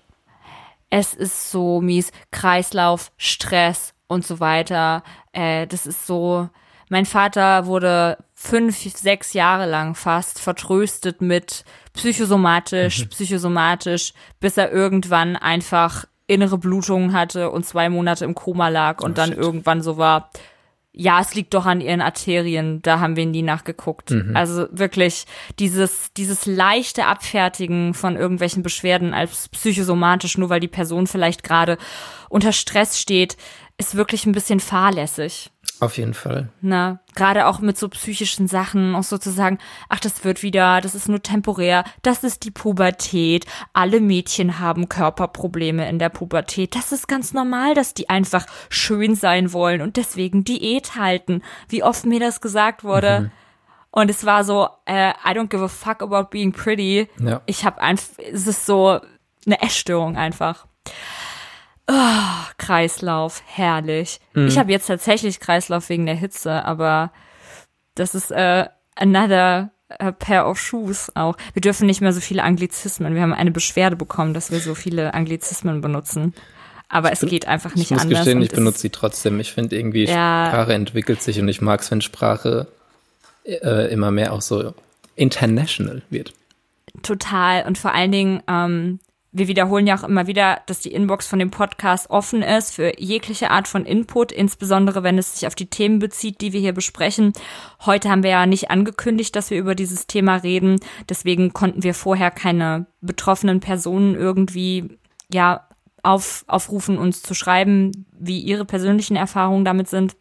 [0.90, 2.12] Es ist so mies.
[2.32, 5.04] Kreislauf, Stress und so weiter.
[5.34, 6.50] Äh, das ist so.
[6.90, 8.18] Mein Vater wurde
[8.50, 13.10] fünf, sechs Jahre lang fast vertröstet mit psychosomatisch, mhm.
[13.10, 19.12] psychosomatisch, bis er irgendwann einfach innere Blutungen hatte und zwei Monate im Koma lag und
[19.12, 19.38] oh, dann shit.
[19.38, 20.30] irgendwann so war,
[20.92, 24.12] ja, es liegt doch an ihren Arterien, da haben wir nie nachgeguckt.
[24.12, 24.36] Mhm.
[24.36, 25.26] Also wirklich
[25.60, 31.78] dieses, dieses leichte Abfertigen von irgendwelchen Beschwerden als psychosomatisch, nur weil die Person vielleicht gerade
[32.30, 33.38] unter Stress steht,
[33.78, 35.52] ist wirklich ein bisschen fahrlässig.
[35.80, 36.50] Auf jeden Fall.
[36.62, 39.60] Na, gerade auch mit so psychischen Sachen, auch sozusagen,
[39.90, 43.46] ach, das wird wieder, das ist nur temporär, das ist die Pubertät.
[43.74, 46.76] Alle Mädchen haben Körperprobleme in der Pubertät.
[46.76, 51.44] Das ist ganz normal, dass die einfach schön sein wollen und deswegen Diät halten.
[51.70, 53.20] Wie oft mir das gesagt wurde.
[53.22, 53.32] Mhm.
[53.92, 57.08] Und es war so, äh, I don't give a fuck about being pretty.
[57.20, 57.42] Ja.
[57.46, 59.00] Ich habe einfach, es ist so
[59.46, 60.66] eine Essstörung einfach.
[61.90, 64.20] Oh, Kreislauf, herrlich.
[64.34, 64.48] Mhm.
[64.48, 67.12] Ich habe jetzt tatsächlich Kreislauf wegen der Hitze, aber
[67.96, 68.66] das ist äh,
[68.96, 71.38] another a pair of shoes auch.
[71.54, 73.16] Wir dürfen nicht mehr so viele Anglizismen.
[73.16, 76.34] Wir haben eine Beschwerde bekommen, dass wir so viele Anglizismen benutzen.
[76.90, 78.06] Aber es geht einfach nicht anders.
[78.06, 79.40] Ich muss gestehen, ich benutze sie trotzdem.
[79.40, 82.68] Ich finde irgendwie, ja, Sprache entwickelt sich und ich mag es, wenn Sprache
[83.44, 84.74] äh, immer mehr auch so
[85.16, 86.34] international wird.
[87.04, 87.66] Total.
[87.66, 89.00] Und vor allen Dingen, ähm,
[89.38, 93.00] wir wiederholen ja auch immer wieder, dass die Inbox von dem Podcast offen ist für
[93.00, 96.74] jegliche Art von Input, insbesondere wenn es sich auf die Themen bezieht, die wir hier
[96.74, 97.34] besprechen.
[97.86, 100.80] Heute haben wir ja nicht angekündigt, dass wir über dieses Thema reden.
[101.10, 104.98] Deswegen konnten wir vorher keine betroffenen Personen irgendwie,
[105.32, 105.68] ja,
[106.04, 110.16] auf, aufrufen, uns zu schreiben, wie ihre persönlichen Erfahrungen damit sind.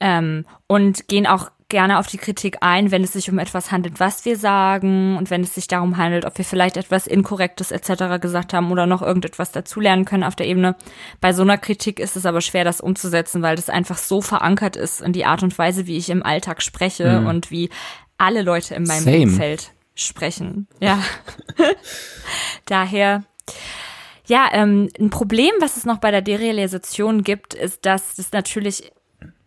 [0.00, 3.98] Ähm, und gehen auch gerne auf die Kritik ein, wenn es sich um etwas handelt,
[3.98, 8.20] was wir sagen und wenn es sich darum handelt, ob wir vielleicht etwas Inkorrektes etc.
[8.20, 10.76] gesagt haben oder noch irgendetwas dazulernen können auf der Ebene.
[11.20, 14.76] Bei so einer Kritik ist es aber schwer, das umzusetzen, weil das einfach so verankert
[14.76, 17.26] ist in die Art und Weise, wie ich im Alltag spreche mhm.
[17.26, 17.70] und wie
[18.18, 19.22] alle Leute in meinem Same.
[19.22, 20.68] Umfeld sprechen.
[20.78, 21.02] Ja.
[22.66, 23.24] Daher
[24.26, 28.92] ja, ähm, ein Problem, was es noch bei der Derealisation gibt, ist, dass das natürlich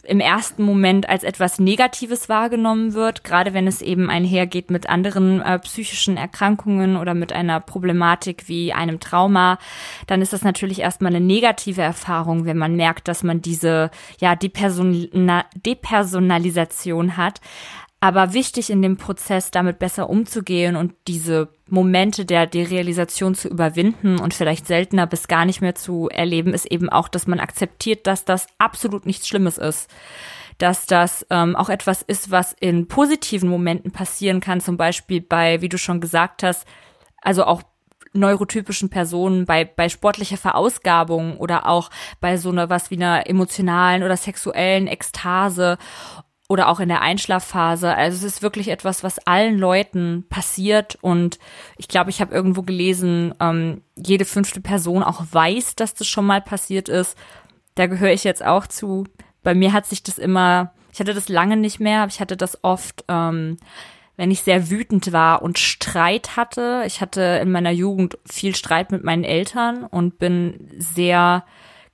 [0.08, 5.42] im ersten Moment als etwas Negatives wahrgenommen wird, gerade wenn es eben einhergeht mit anderen
[5.42, 9.58] äh, psychischen Erkrankungen oder mit einer Problematik wie einem Trauma,
[10.08, 14.36] dann ist das natürlich erstmal eine negative Erfahrung, wenn man merkt, dass man diese ja
[14.36, 15.10] Deperson
[15.56, 17.42] Depersonalisation hat.
[18.00, 24.20] Aber wichtig in dem Prozess, damit besser umzugehen und diese Momente der Derealisation zu überwinden
[24.20, 28.06] und vielleicht seltener bis gar nicht mehr zu erleben, ist eben auch, dass man akzeptiert,
[28.06, 29.90] dass das absolut nichts Schlimmes ist.
[30.58, 35.62] Dass das ähm, auch etwas ist, was in positiven Momenten passieren kann, zum Beispiel bei,
[35.62, 36.66] wie du schon gesagt hast,
[37.22, 37.64] also auch
[38.16, 41.90] neurotypischen Personen bei, bei sportlicher Verausgabung oder auch
[42.22, 45.78] bei so einer was wie einer emotionalen oder sexuellen Ekstase
[46.48, 47.96] oder auch in der Einschlafphase.
[47.96, 51.40] Also es ist wirklich etwas, was allen Leuten passiert und
[51.78, 56.26] ich glaube, ich habe irgendwo gelesen, ähm, jede fünfte Person auch weiß, dass das schon
[56.26, 57.18] mal passiert ist.
[57.74, 59.06] Da gehöre ich jetzt auch zu.
[59.44, 62.38] Bei mir hat sich das immer, ich hatte das lange nicht mehr, aber ich hatte
[62.38, 63.58] das oft, ähm,
[64.16, 66.84] wenn ich sehr wütend war und Streit hatte.
[66.86, 71.44] Ich hatte in meiner Jugend viel Streit mit meinen Eltern und bin sehr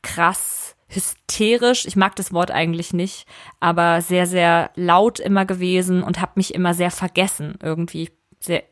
[0.04, 0.61] krass
[0.94, 3.26] hysterisch, ich mag das Wort eigentlich nicht,
[3.60, 8.64] aber sehr, sehr laut immer gewesen und habe mich immer sehr vergessen, irgendwie sehr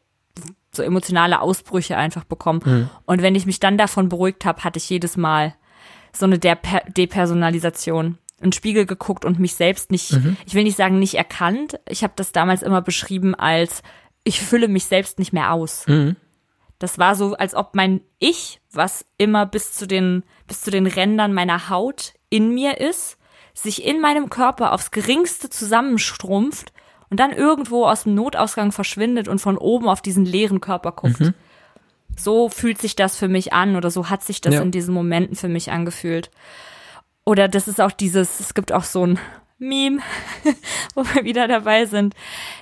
[0.72, 2.62] so emotionale Ausbrüche einfach bekommen.
[2.64, 2.90] Mhm.
[3.06, 5.56] Und wenn ich mich dann davon beruhigt habe, hatte ich jedes Mal
[6.14, 6.56] so eine De
[6.96, 8.18] Depersonalisation.
[8.42, 10.38] In Spiegel geguckt und mich selbst nicht, mhm.
[10.46, 11.80] ich will nicht sagen nicht erkannt.
[11.90, 13.82] Ich habe das damals immer beschrieben als,
[14.24, 15.86] ich fülle mich selbst nicht mehr aus.
[15.88, 16.16] Mhm.
[16.80, 20.88] Das war so, als ob mein Ich, was immer bis zu den, bis zu den
[20.88, 23.18] Rändern meiner Haut in mir ist,
[23.54, 26.72] sich in meinem Körper aufs geringste zusammenstrumpft
[27.10, 31.20] und dann irgendwo aus dem Notausgang verschwindet und von oben auf diesen leeren Körper guckt.
[31.20, 31.34] Mhm.
[32.16, 34.62] So fühlt sich das für mich an oder so hat sich das ja.
[34.62, 36.32] in diesen Momenten für mich angefühlt.
[37.26, 39.20] Oder das ist auch dieses, es gibt auch so ein
[39.60, 40.00] Meme,
[40.96, 42.16] wo wir wieder dabei sind,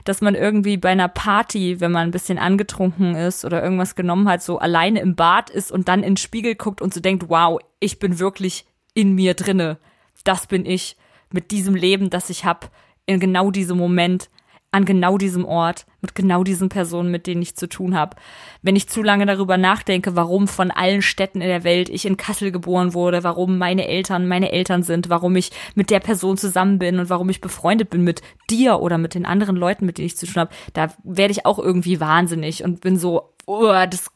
[0.03, 4.27] dass man irgendwie bei einer Party, wenn man ein bisschen angetrunken ist oder irgendwas genommen
[4.27, 7.29] hat, so alleine im Bad ist und dann in den Spiegel guckt und so denkt,
[7.29, 9.77] wow, ich bin wirklich in mir drinne.
[10.23, 10.97] Das bin ich
[11.31, 12.67] mit diesem Leben, das ich habe,
[13.05, 14.29] in genau diesem Moment
[14.71, 18.17] an genau diesem Ort, mit genau diesen Personen, mit denen ich zu tun habe.
[18.61, 22.17] Wenn ich zu lange darüber nachdenke, warum von allen Städten in der Welt ich in
[22.17, 26.79] Kassel geboren wurde, warum meine Eltern meine Eltern sind, warum ich mit der Person zusammen
[26.79, 30.07] bin und warum ich befreundet bin mit dir oder mit den anderen Leuten, mit denen
[30.07, 34.11] ich zu tun habe, da werde ich auch irgendwie wahnsinnig und bin so, oh, das,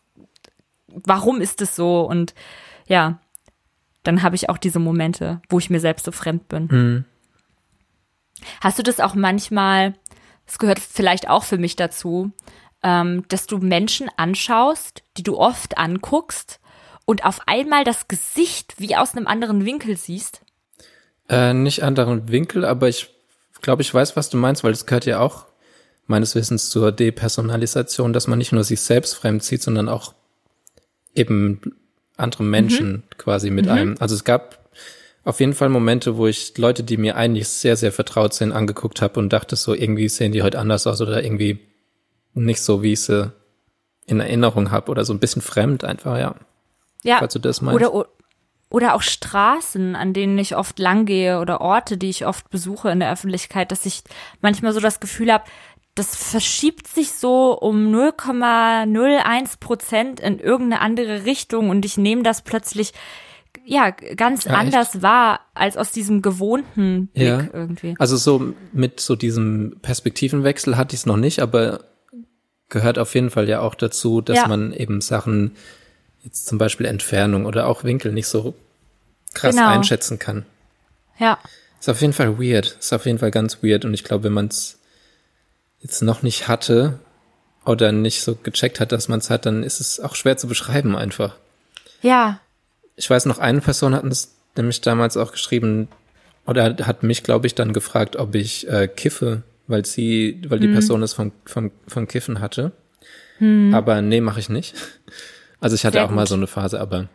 [0.88, 2.02] warum ist das so?
[2.02, 2.36] Und
[2.88, 3.20] ja,
[4.04, 6.68] dann habe ich auch diese Momente, wo ich mir selbst so fremd bin.
[6.70, 7.06] Mhm.
[8.60, 9.94] Hast du das auch manchmal,
[10.52, 12.32] es gehört vielleicht auch für mich dazu,
[12.84, 16.60] ähm, dass du Menschen anschaust, die du oft anguckst
[17.06, 20.42] und auf einmal das Gesicht wie aus einem anderen Winkel siehst?
[21.30, 23.10] Äh, nicht anderen Winkel, aber ich
[23.62, 25.46] glaube, ich weiß, was du meinst, weil das gehört ja auch
[26.08, 30.14] meines Wissens zur Depersonalisation, dass man nicht nur sich selbst fremd zieht, sondern auch
[31.16, 31.62] eben
[32.18, 33.04] andere Menschen mhm.
[33.18, 33.72] quasi mit mhm.
[33.72, 33.96] einem.
[34.00, 34.61] Also es gab
[35.24, 39.02] auf jeden Fall Momente, wo ich Leute, die mir eigentlich sehr, sehr vertraut sind, angeguckt
[39.02, 41.60] habe und dachte so, irgendwie sehen die heute anders aus oder irgendwie
[42.34, 43.32] nicht so, wie ich sie
[44.08, 46.36] in Erinnerung habe oder so ein bisschen fremd einfach, ja.
[47.04, 47.20] Ja.
[47.20, 47.76] Falls du das meinst.
[47.76, 48.08] Oder,
[48.70, 52.90] oder auch Straßen, an denen ich oft lang gehe oder Orte, die ich oft besuche
[52.90, 54.04] in der Öffentlichkeit, dass ich
[54.42, 55.44] manchmal so das Gefühl habe,
[55.94, 62.44] das verschiebt sich so um 0,01 Prozent in irgendeine andere Richtung und ich nehme das
[62.44, 62.94] plötzlich
[63.66, 65.04] ja ganz ja, anders echt?
[65.04, 67.48] wahr als aus diesem gewohnten Blick ja.
[67.54, 67.96] irgendwie.
[68.00, 71.86] Also so mit so diesem Perspektivenwechsel hatte ich es noch nicht, aber
[72.70, 74.48] gehört auf jeden Fall ja auch dazu, dass ja.
[74.48, 75.56] man eben Sachen
[76.24, 78.56] jetzt zum Beispiel Entfernung oder auch Winkel nicht so
[79.34, 79.70] krass genau.
[79.70, 80.46] einschätzen kann.
[81.20, 81.40] Ja.
[81.80, 82.78] Ist auf jeden Fall weird.
[82.80, 84.80] Ist auf jeden Fall ganz weird und ich glaube, wenn man es
[85.80, 87.00] jetzt noch nicht hatte
[87.66, 90.48] oder nicht so gecheckt hat, dass man es hat, dann ist es auch schwer zu
[90.48, 91.36] beschreiben einfach.
[92.02, 92.40] Ja.
[93.02, 95.88] Ich weiß noch, eine Person hat es nämlich damals auch geschrieben
[96.46, 100.68] oder hat mich, glaube ich, dann gefragt, ob ich äh, kiffe, weil sie, weil die
[100.68, 100.74] hm.
[100.74, 102.74] Person es vom, vom, vom Kiffen hatte.
[103.40, 103.74] Hm.
[103.74, 104.76] Aber nee, mache ich nicht.
[105.60, 106.16] Also ich hatte Sehr auch gut.
[106.16, 107.08] mal so eine Phase, aber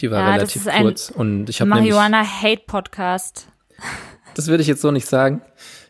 [0.00, 1.10] die war ja, relativ kurz.
[1.10, 3.48] Und ich habe Marihuana Hate Podcast.
[4.34, 5.40] Das würde ich jetzt so nicht sagen.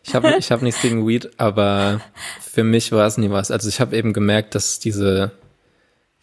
[0.03, 1.99] Ich habe ich hab nichts gegen Weed, aber
[2.41, 3.51] für mich war es nie was.
[3.51, 5.31] Also ich habe eben gemerkt, dass diese,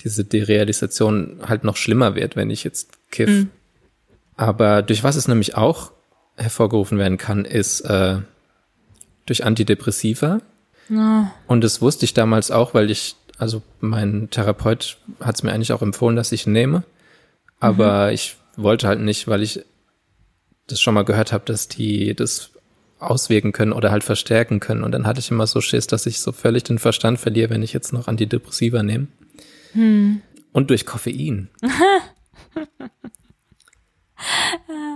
[0.05, 3.31] diese Derealisation halt noch schlimmer wird, wenn ich jetzt kiff.
[3.31, 3.51] Mhm.
[4.37, 5.93] Aber durch was es nämlich auch
[6.37, 8.19] hervorgerufen werden kann, ist äh,
[9.27, 10.41] durch Antidepressiva.
[10.91, 11.25] Oh.
[11.47, 15.73] Und das wusste ich damals auch, weil ich, also mein Therapeut hat es mir eigentlich
[15.73, 16.85] auch empfohlen, dass ich nehme.
[17.61, 18.13] Aber mhm.
[18.13, 19.65] ich wollte halt nicht, weil ich
[20.67, 22.51] das schon mal gehört habe, dass die das
[22.99, 24.83] auswirken können oder halt verstärken können.
[24.83, 27.63] Und dann hatte ich immer so Schiss, dass ich so völlig den Verstand verliere, wenn
[27.63, 29.09] ich jetzt noch Antidepressiva nehme.
[29.75, 30.23] Hm.
[30.53, 31.51] Und durch Koffein.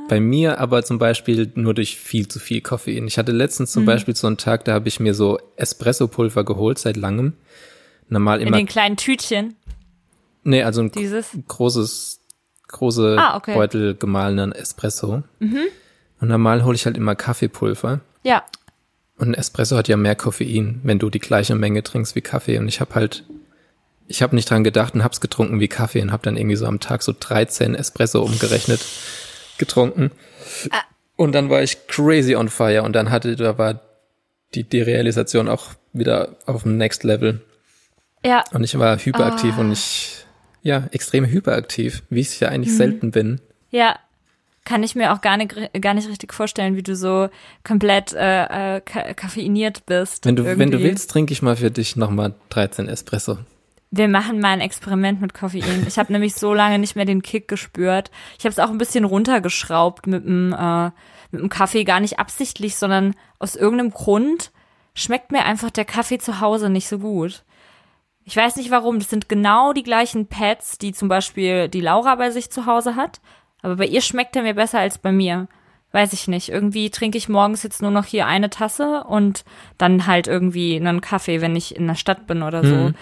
[0.08, 3.06] Bei mir aber zum Beispiel nur durch viel zu viel Koffein.
[3.06, 3.86] Ich hatte letztens zum hm.
[3.86, 7.34] Beispiel so einen Tag, da habe ich mir so Espresso-Pulver geholt seit langem.
[8.08, 8.56] Normal immer.
[8.56, 9.56] In den kleinen Tütchen.
[10.44, 11.36] Nee, also ein Dieses?
[11.46, 12.20] großes,
[12.68, 13.54] große ah, okay.
[13.54, 15.22] Beutel gemahlenen Espresso.
[15.40, 15.64] Mhm.
[16.20, 18.00] Und normal hole ich halt immer Kaffeepulver.
[18.22, 18.44] Ja.
[19.18, 22.58] Und Espresso hat ja mehr Koffein, wenn du die gleiche Menge trinkst wie Kaffee.
[22.58, 23.24] Und ich habe halt,
[24.08, 26.66] ich habe nicht dran gedacht und hab's getrunken wie Kaffee und habe dann irgendwie so
[26.66, 28.80] am Tag so 13 Espresso umgerechnet
[29.58, 30.10] getrunken.
[30.70, 30.82] Ah.
[31.16, 33.80] Und dann war ich crazy on fire und dann hatte, da war
[34.54, 37.42] die Derealisation auch wieder auf dem Next Level.
[38.24, 38.44] Ja.
[38.52, 39.60] Und ich war hyperaktiv oh.
[39.60, 40.24] und ich,
[40.62, 42.78] ja, extrem hyperaktiv, wie ich ja eigentlich mhm.
[42.78, 43.40] selten bin.
[43.70, 43.98] Ja,
[44.64, 47.28] kann ich mir auch gar nicht, gar nicht richtig vorstellen, wie du so
[47.64, 50.24] komplett äh, äh, kaffeiniert bist.
[50.24, 53.38] Wenn du, wenn du willst, trinke ich mal für dich nochmal 13 Espresso.
[53.90, 55.86] Wir machen mal ein Experiment mit Koffein.
[55.86, 58.10] Ich habe nämlich so lange nicht mehr den Kick gespürt.
[58.38, 60.90] Ich habe es auch ein bisschen runtergeschraubt mit dem, äh,
[61.30, 64.52] mit dem Kaffee, gar nicht absichtlich, sondern aus irgendeinem Grund
[64.94, 67.44] schmeckt mir einfach der Kaffee zu Hause nicht so gut.
[68.24, 68.98] Ich weiß nicht warum.
[68.98, 72.94] Das sind genau die gleichen Pads, die zum Beispiel die Laura bei sich zu Hause
[72.94, 73.22] hat.
[73.62, 75.48] Aber bei ihr schmeckt er mir besser als bei mir.
[75.92, 76.50] Weiß ich nicht.
[76.50, 79.44] Irgendwie trinke ich morgens jetzt nur noch hier eine Tasse und
[79.78, 82.74] dann halt irgendwie einen Kaffee, wenn ich in der Stadt bin oder so.
[82.74, 82.94] Mhm.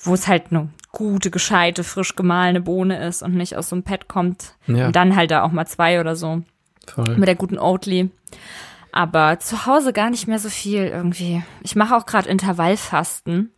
[0.00, 3.82] Wo es halt eine gute, gescheite, frisch gemahlene Bohne ist und nicht aus so einem
[3.82, 4.54] Pad kommt.
[4.66, 4.86] Ja.
[4.86, 6.42] Und dann halt da auch mal zwei oder so.
[6.86, 7.16] Voll.
[7.16, 8.10] Mit der guten Oatly.
[8.92, 11.42] Aber zu Hause gar nicht mehr so viel irgendwie.
[11.62, 13.52] Ich mache auch gerade Intervallfasten.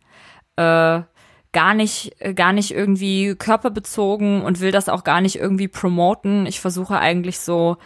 [0.57, 1.01] Äh,
[1.53, 6.45] gar nicht, gar nicht irgendwie körperbezogen und will das auch gar nicht irgendwie promoten.
[6.45, 7.77] Ich versuche eigentlich so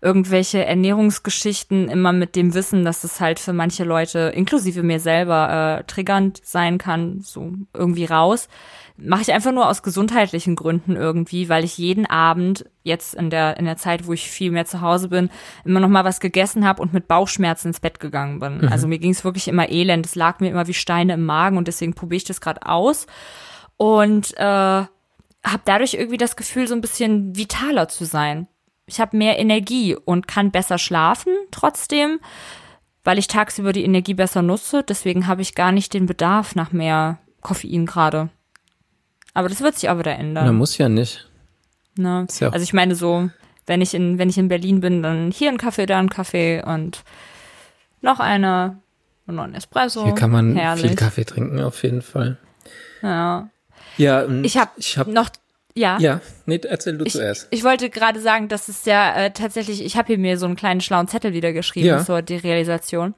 [0.00, 5.78] irgendwelche Ernährungsgeschichten immer mit dem Wissen, dass es halt für manche Leute, inklusive mir selber,
[5.80, 8.48] äh, triggernd sein kann, so irgendwie raus
[8.96, 13.56] mache ich einfach nur aus gesundheitlichen Gründen irgendwie, weil ich jeden Abend jetzt in der
[13.56, 15.30] in der Zeit, wo ich viel mehr zu Hause bin,
[15.64, 18.58] immer noch mal was gegessen habe und mit Bauchschmerzen ins Bett gegangen bin.
[18.58, 18.68] Mhm.
[18.68, 21.56] Also mir ging es wirklich immer elend, es lag mir immer wie Steine im Magen
[21.56, 23.06] und deswegen probiere ich das gerade aus
[23.76, 24.42] und äh,
[25.44, 28.46] habe dadurch irgendwie das Gefühl, so ein bisschen vitaler zu sein.
[28.86, 32.20] Ich habe mehr Energie und kann besser schlafen trotzdem,
[33.04, 34.82] weil ich tagsüber die Energie besser nutze.
[34.82, 38.30] Deswegen habe ich gar nicht den Bedarf nach mehr Koffein gerade.
[39.34, 40.46] Aber das wird sich auch wieder ändern.
[40.46, 41.28] Na, muss ja nicht.
[41.96, 42.26] Ne?
[42.40, 43.30] Ja also ich meine so,
[43.66, 46.62] wenn ich in, wenn ich in Berlin bin, dann hier ein Kaffee, da ein Kaffee
[46.64, 47.02] und
[48.00, 48.78] noch eine
[49.26, 50.04] und noch ein Espresso.
[50.04, 50.86] Hier kann man Herrlich.
[50.86, 52.38] viel Kaffee trinken, auf jeden Fall.
[53.02, 53.48] Ja.
[53.96, 55.28] Ja, ich habe ich hab, noch
[55.74, 55.98] Ja.
[55.98, 57.46] Ja, nee, erzähl du Ich, zuerst.
[57.50, 60.56] ich wollte gerade sagen, dass es ja äh, tatsächlich, ich habe hier mir so einen
[60.56, 62.04] kleinen schlauen Zettel wieder geschrieben Ja.
[62.04, 63.14] zur Derealisation.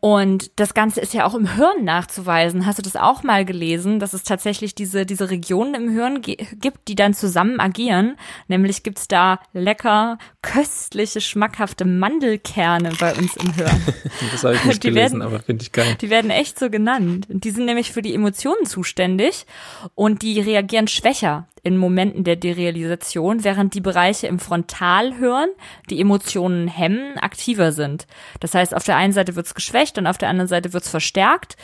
[0.00, 2.64] Und das Ganze ist ja auch im Hirn nachzuweisen.
[2.64, 6.88] Hast du das auch mal gelesen, dass es tatsächlich diese, diese Regionen im Hirn gibt,
[6.88, 8.16] die dann zusammen agieren?
[8.48, 13.70] Nämlich gibt's da lecker, köstliche, schmackhafte Mandelkerne bei uns im Hirn.
[14.32, 15.96] Das habe ich nicht Die gelesen, werden- aber finde ich geil.
[16.00, 17.26] Die werden echt so genannt.
[17.28, 19.46] Die sind nämlich für die Emotionen zuständig
[19.94, 25.48] und die reagieren schwächer in Momenten der Derealisation, während die Bereiche im Frontalhirn,
[25.88, 28.06] die Emotionen hemmen, aktiver sind.
[28.40, 31.56] Das heißt, auf der einen Seite wird's geschwächt und auf der anderen Seite wird's verstärkt.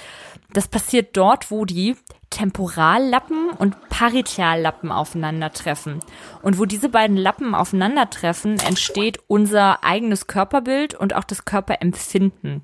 [0.53, 1.97] Das passiert dort, wo die
[2.31, 6.01] Temporallappen und Parietallappen aufeinandertreffen.
[6.43, 12.63] Und wo diese beiden Lappen aufeinandertreffen, entsteht unser eigenes Körperbild und auch das Körperempfinden.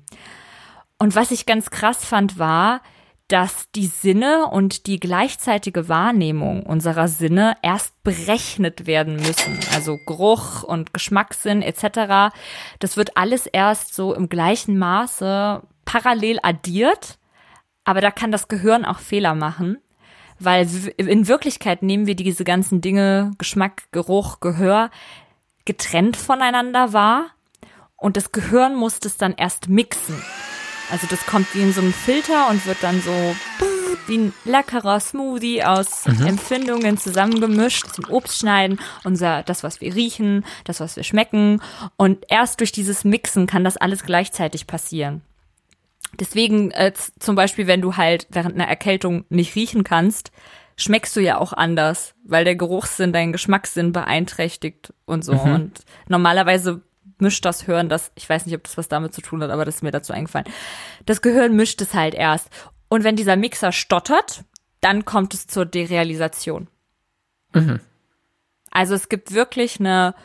[0.99, 2.81] Und was ich ganz krass fand, war,
[3.33, 9.59] dass die Sinne und die gleichzeitige Wahrnehmung unserer Sinne erst berechnet werden müssen.
[9.73, 12.31] Also Geruch und Geschmackssinn etc.
[12.77, 17.17] Das wird alles erst so im gleichen Maße parallel addiert.
[17.85, 19.79] Aber da kann das Gehirn auch Fehler machen,
[20.37, 24.91] weil in Wirklichkeit nehmen wir diese ganzen Dinge, Geschmack, Geruch, Gehör,
[25.65, 27.31] getrennt voneinander wahr.
[27.95, 30.21] Und das Gehirn muss das dann erst mixen.
[30.91, 33.35] Also das kommt wie in so einem Filter und wird dann so
[34.07, 40.45] wie ein leckerer Smoothie aus Empfindungen zusammengemischt, zum Obst schneiden, unser, das, was wir riechen,
[40.65, 41.61] das, was wir schmecken.
[41.95, 45.21] Und erst durch dieses Mixen kann das alles gleichzeitig passieren.
[46.19, 50.31] Deswegen äh, zum Beispiel, wenn du halt während einer Erkältung nicht riechen kannst,
[50.75, 55.33] schmeckst du ja auch anders, weil der Geruchssinn deinen Geschmackssinn beeinträchtigt und so.
[55.33, 56.81] Und normalerweise
[57.19, 59.65] mischt das Hören das, ich weiß nicht, ob das was damit zu tun hat, aber
[59.65, 60.47] das ist mir dazu eingefallen.
[61.05, 62.49] Das Gehirn mischt es halt erst.
[62.89, 64.43] Und wenn dieser Mixer stottert,
[64.81, 66.67] dann kommt es zur Derealisation.
[68.71, 70.15] Also es gibt wirklich eine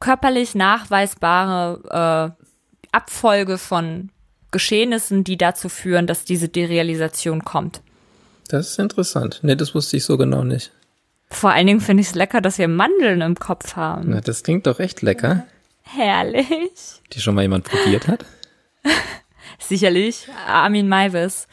[0.00, 2.46] körperlich nachweisbare äh,
[2.92, 4.10] Abfolge von
[4.50, 7.82] Geschehnissen, die dazu führen, dass diese Derealisation kommt.
[8.48, 9.40] Das ist interessant.
[9.42, 10.72] Nee, das wusste ich so genau nicht.
[11.28, 14.10] Vor allen Dingen finde ich es lecker, dass wir Mandeln im Kopf haben.
[14.10, 15.46] Na, das klingt doch echt lecker.
[15.92, 17.02] Herrlich.
[17.12, 18.24] Die schon mal jemand probiert hat.
[19.58, 20.28] Sicherlich.
[20.46, 21.48] Armin Maivis.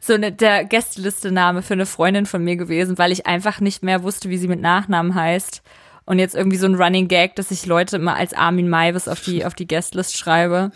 [0.00, 4.02] So eine, der Gästeliste-Name für eine Freundin von mir gewesen, weil ich einfach nicht mehr
[4.02, 5.62] wusste, wie sie mit Nachnamen heißt.
[6.04, 9.20] Und jetzt irgendwie so ein Running Gag, dass ich Leute immer als Armin Maivis auf
[9.20, 10.72] die, auf die Guestlist schreibe.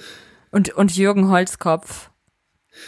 [0.51, 2.11] Und, und Jürgen Holzkopf.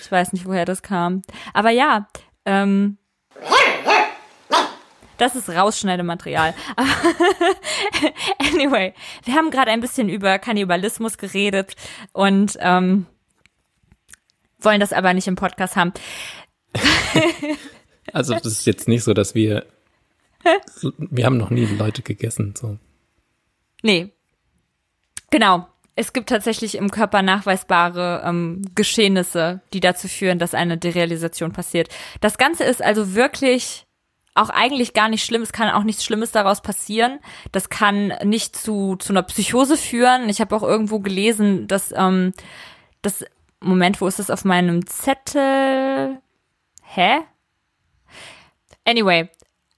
[0.02, 1.22] Ich weiß nicht, woher das kam.
[1.54, 2.08] Aber ja,
[2.44, 2.98] ähm,
[5.18, 6.54] das ist Rausschneidematerial.
[8.38, 8.94] Anyway,
[9.24, 11.74] wir haben gerade ein bisschen über Kannibalismus geredet
[12.12, 13.06] und ähm,
[14.58, 15.92] wollen das aber nicht im Podcast haben.
[18.10, 19.66] Also das ist jetzt nicht so, dass wir
[20.98, 22.54] wir haben noch nie Leute gegessen.
[22.56, 22.78] So.
[23.82, 24.12] Nee.
[25.30, 25.66] Genau.
[25.94, 31.88] Es gibt tatsächlich im Körper nachweisbare ähm, Geschehnisse, die dazu führen, dass eine Derealisation passiert.
[32.20, 33.87] Das Ganze ist also wirklich
[34.38, 35.42] auch eigentlich gar nicht schlimm.
[35.42, 37.18] Es kann auch nichts Schlimmes daraus passieren.
[37.52, 40.28] Das kann nicht zu, zu einer Psychose führen.
[40.28, 42.32] Ich habe auch irgendwo gelesen, dass ähm,
[43.02, 43.24] das
[43.60, 46.20] Moment, wo ist das auf meinem Zettel?
[46.82, 47.18] Hä?
[48.84, 49.28] Anyway,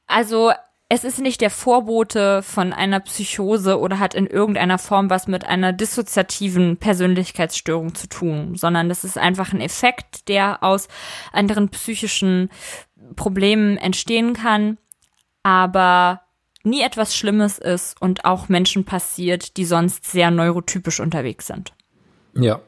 [0.06, 0.52] also
[0.92, 5.46] es ist nicht der Vorbote von einer Psychose oder hat in irgendeiner Form was mit
[5.46, 10.88] einer dissoziativen Persönlichkeitsstörung zu tun, sondern das ist einfach ein Effekt, der aus
[11.32, 12.50] anderen psychischen
[13.16, 14.78] Problemen entstehen kann,
[15.42, 16.22] aber
[16.62, 21.72] nie etwas Schlimmes ist und auch Menschen passiert, die sonst sehr neurotypisch unterwegs sind.
[22.34, 22.60] Ja.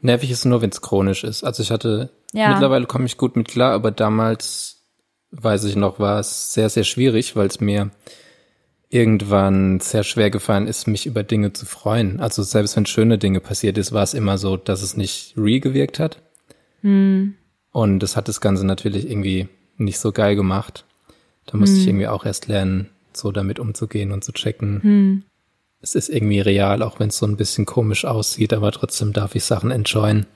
[0.00, 1.44] Nervig ist nur, wenn es chronisch ist.
[1.44, 2.50] Also ich hatte, Ja.
[2.50, 4.82] mittlerweile komme ich gut mit klar, aber damals,
[5.30, 7.90] weiß ich noch, war es sehr, sehr schwierig, weil es mir
[8.90, 12.20] irgendwann sehr schwer gefallen ist, mich über Dinge zu freuen.
[12.20, 15.60] Also selbst wenn schöne Dinge passiert ist, war es immer so, dass es nicht real
[15.60, 16.22] gewirkt hat.
[16.82, 20.84] Und das hat das Ganze natürlich irgendwie nicht so geil gemacht.
[21.46, 25.24] Da musste ich irgendwie auch erst lernen, so damit umzugehen und zu checken.
[25.80, 29.34] Es ist irgendwie real, auch wenn es so ein bisschen komisch aussieht, aber trotzdem darf
[29.34, 30.26] ich Sachen enjoyen.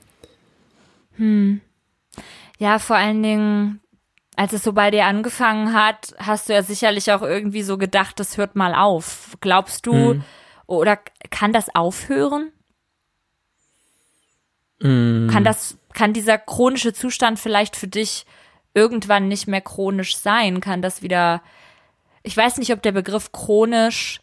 [2.58, 3.80] Ja, vor allen Dingen,
[4.36, 8.20] als es so bei dir angefangen hat, hast du ja sicherlich auch irgendwie so gedacht,
[8.20, 9.36] das hört mal auf.
[9.40, 10.20] Glaubst du,
[10.66, 10.98] oder
[11.30, 12.52] kann das aufhören?
[14.80, 18.26] Kann das, kann dieser chronische Zustand vielleicht für dich
[18.74, 20.60] irgendwann nicht mehr chronisch sein?
[20.60, 21.42] Kann das wieder,
[22.22, 24.20] ich weiß nicht, ob der Begriff chronisch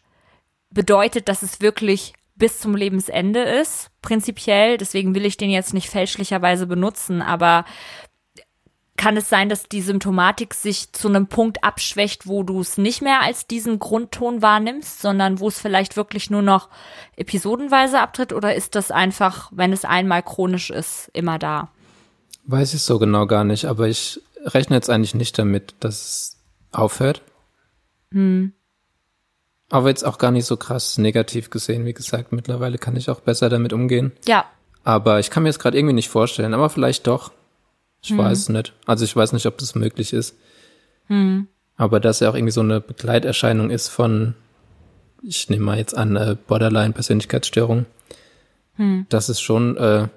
[0.70, 4.76] bedeutet, dass es wirklich bis zum Lebensende ist, prinzipiell.
[4.76, 7.64] Deswegen will ich den jetzt nicht fälschlicherweise benutzen, aber
[8.96, 13.02] kann es sein, dass die Symptomatik sich zu einem Punkt abschwächt, wo du es nicht
[13.02, 16.68] mehr als diesen Grundton wahrnimmst, sondern wo es vielleicht wirklich nur noch
[17.16, 18.32] episodenweise abtritt?
[18.32, 21.68] Oder ist das einfach, wenn es einmal chronisch ist, immer da?
[22.44, 26.36] Weiß ich so genau gar nicht, aber ich rechne jetzt eigentlich nicht damit, dass es
[26.72, 27.22] aufhört.
[28.12, 28.52] Hm.
[29.68, 31.84] Aber jetzt auch gar nicht so krass negativ gesehen.
[31.84, 34.12] Wie gesagt, mittlerweile kann ich auch besser damit umgehen.
[34.26, 34.44] Ja.
[34.84, 37.32] Aber ich kann mir jetzt gerade irgendwie nicht vorstellen, aber vielleicht doch.
[38.02, 38.18] Ich hm.
[38.18, 38.72] weiß nicht.
[38.86, 40.36] Also ich weiß nicht, ob das möglich ist.
[41.06, 41.48] Hm.
[41.76, 44.34] Aber dass er auch irgendwie so eine Begleiterscheinung ist von,
[45.22, 47.86] ich nehme mal jetzt an, äh, Borderline-Persönlichkeitsstörung,
[48.76, 49.06] hm.
[49.08, 50.08] dass es schon äh,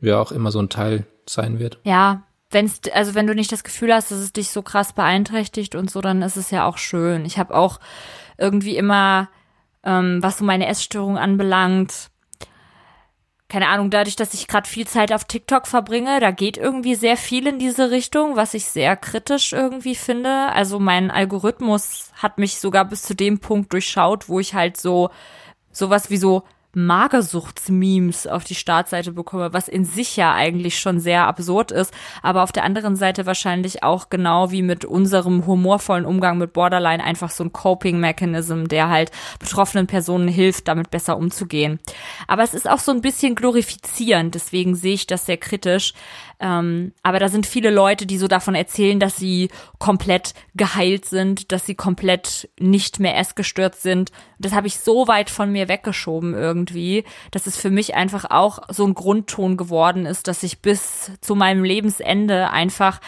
[0.00, 1.78] ja auch immer so ein Teil sein wird.
[1.84, 5.74] Ja, wenn's, also wenn du nicht das Gefühl hast, dass es dich so krass beeinträchtigt
[5.74, 7.24] und so, dann ist es ja auch schön.
[7.24, 7.80] Ich habe auch
[8.38, 9.28] irgendwie immer,
[9.84, 12.10] ähm, was so meine Essstörung anbelangt,
[13.50, 17.16] keine Ahnung, dadurch, dass ich gerade viel Zeit auf TikTok verbringe, da geht irgendwie sehr
[17.16, 20.52] viel in diese Richtung, was ich sehr kritisch irgendwie finde.
[20.52, 25.10] Also mein Algorithmus hat mich sogar bis zu dem Punkt durchschaut, wo ich halt so
[25.72, 31.26] sowas wie so Magersuchtsmemes auf die Startseite bekomme, was in sich ja eigentlich schon sehr
[31.26, 31.92] absurd ist,
[32.22, 37.02] aber auf der anderen Seite wahrscheinlich auch genau wie mit unserem humorvollen Umgang mit Borderline
[37.02, 41.80] einfach so ein Coping-Mechanism, der halt betroffenen Personen hilft, damit besser umzugehen.
[42.28, 45.94] Aber es ist auch so ein bisschen glorifizierend, deswegen sehe ich das sehr kritisch.
[46.40, 51.52] Ähm, aber da sind viele Leute, die so davon erzählen, dass sie komplett geheilt sind,
[51.52, 54.10] dass sie komplett nicht mehr essgestört sind.
[54.38, 58.60] Das habe ich so weit von mir weggeschoben irgendwie, dass es für mich einfach auch
[58.70, 63.00] so ein Grundton geworden ist, dass ich bis zu meinem Lebensende einfach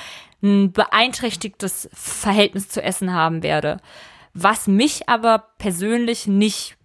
[0.42, 3.78] ein beeinträchtigtes Verhältnis zu Essen haben werde.
[4.34, 6.76] Was mich aber persönlich nicht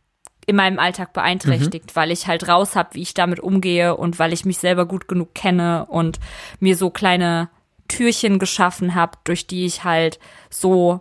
[0.48, 1.96] in meinem Alltag beeinträchtigt, mhm.
[1.96, 5.08] weil ich halt raus habe, wie ich damit umgehe und weil ich mich selber gut
[5.08, 6.20] genug kenne und
[6.60, 7.50] mir so kleine
[7.90, 10.20] Türchen geschaffen habe, durch die ich halt
[10.50, 11.00] so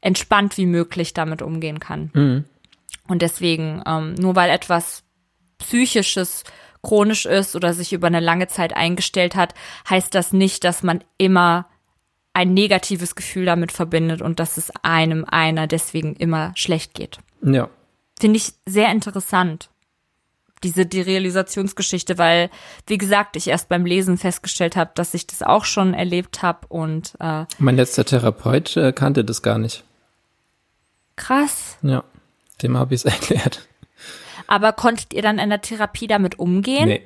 [0.00, 2.10] entspannt wie möglich damit umgehen kann.
[2.14, 2.44] Mhm.
[3.06, 5.04] Und deswegen, ähm, nur weil etwas
[5.58, 6.44] psychisches
[6.82, 9.54] chronisch ist oder sich über eine lange Zeit eingestellt hat,
[9.88, 11.66] heißt das nicht, dass man immer
[12.32, 17.18] ein negatives Gefühl damit verbindet und dass es einem einer deswegen immer schlecht geht.
[17.42, 17.68] Ja,
[18.22, 19.68] Finde ich sehr interessant,
[20.62, 22.50] diese Derealisationsgeschichte, weil,
[22.86, 26.68] wie gesagt, ich erst beim Lesen festgestellt habe, dass ich das auch schon erlebt habe
[26.68, 29.82] und äh, Mein letzter Therapeut äh, kannte das gar nicht.
[31.16, 31.78] Krass.
[31.82, 32.04] Ja,
[32.62, 33.66] dem habe ich es erklärt.
[34.46, 36.86] Aber konntet ihr dann in der Therapie damit umgehen?
[36.86, 37.02] Nee.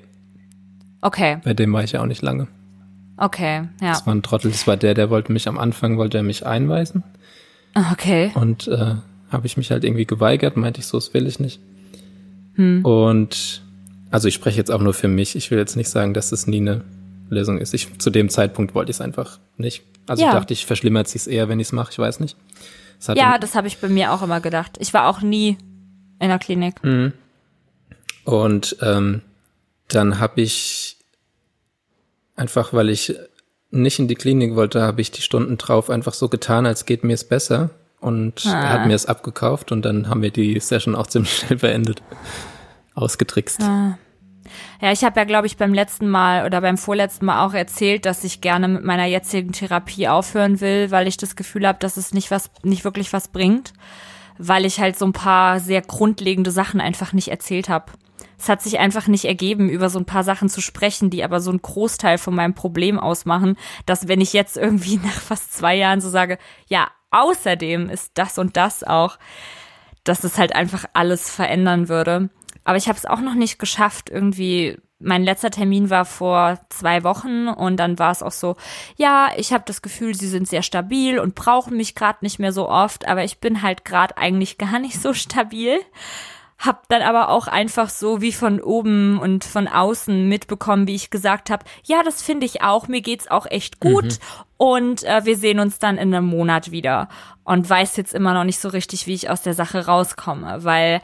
[1.01, 1.39] Okay.
[1.43, 2.47] Bei dem war ich ja auch nicht lange.
[3.17, 3.89] Okay, ja.
[3.89, 6.45] Das war ein Trottel, das war der, der wollte mich am Anfang, wollte er mich
[6.45, 7.05] einweisen.
[7.75, 8.33] Okay.
[8.35, 8.97] Und äh,
[9.31, 11.61] habe ich mich halt irgendwie geweigert, meinte ich so, das will ich nicht.
[12.55, 12.85] Hm.
[12.85, 13.63] Und
[14.11, 15.37] also ich spreche jetzt auch nur für mich.
[15.37, 16.85] Ich will jetzt nicht sagen, dass das nie eine
[17.29, 17.75] Lösung ist.
[17.75, 19.83] Ich, zu dem Zeitpunkt wollte ich es einfach nicht.
[20.07, 20.33] Also ja.
[20.33, 21.91] dachte ich, verschlimmert sich eher, wenn ich es mache.
[21.93, 22.37] Ich weiß nicht.
[23.15, 24.79] Ja, das habe ich bei mir auch immer gedacht.
[24.81, 25.59] Ich war auch nie
[26.19, 26.83] in der Klinik.
[26.83, 27.13] Mhm.
[28.25, 29.23] Und ähm,
[29.89, 30.97] dann habe ich
[32.37, 33.15] einfach, weil ich
[33.71, 37.05] nicht in die Klinik wollte, habe ich die Stunden drauf einfach so getan, als geht
[37.05, 37.71] mir es besser
[38.07, 38.63] und ah.
[38.63, 42.03] er hat mir es abgekauft und dann haben wir die Session auch ziemlich schnell beendet.
[42.95, 43.61] Ausgetrickst.
[43.63, 43.99] Ah.
[44.81, 48.07] Ja, ich habe ja, glaube ich, beim letzten Mal oder beim vorletzten Mal auch erzählt,
[48.07, 51.97] dass ich gerne mit meiner jetzigen Therapie aufhören will, weil ich das Gefühl habe, dass
[51.97, 53.73] es nicht was, nicht wirklich was bringt,
[54.39, 57.93] weil ich halt so ein paar sehr grundlegende Sachen einfach nicht erzählt habe.
[58.39, 61.41] Es hat sich einfach nicht ergeben, über so ein paar Sachen zu sprechen, die aber
[61.41, 63.57] so einen Großteil von meinem Problem ausmachen,
[63.87, 68.39] dass wenn ich jetzt irgendwie nach fast zwei Jahren so sage, ja, außerdem ist das
[68.39, 69.19] und das auch,
[70.05, 72.31] dass es halt einfach alles verändern würde.
[72.65, 74.79] Aber ich habe es auch noch nicht geschafft, irgendwie.
[74.99, 78.57] Mein letzter Termin war vor zwei Wochen und dann war es auch so,
[78.97, 82.51] ja, ich habe das Gefühl, sie sind sehr stabil und brauchen mich gerade nicht mehr
[82.51, 85.79] so oft, aber ich bin halt gerade eigentlich gar nicht so stabil.
[86.59, 91.11] Hab dann aber auch einfach so wie von oben und von außen mitbekommen, wie ich
[91.11, 94.45] gesagt habe, ja, das finde ich auch, mir geht's auch echt gut mhm.
[94.57, 97.09] und äh, wir sehen uns dann in einem Monat wieder
[97.45, 101.03] und weiß jetzt immer noch nicht so richtig, wie ich aus der Sache rauskomme, weil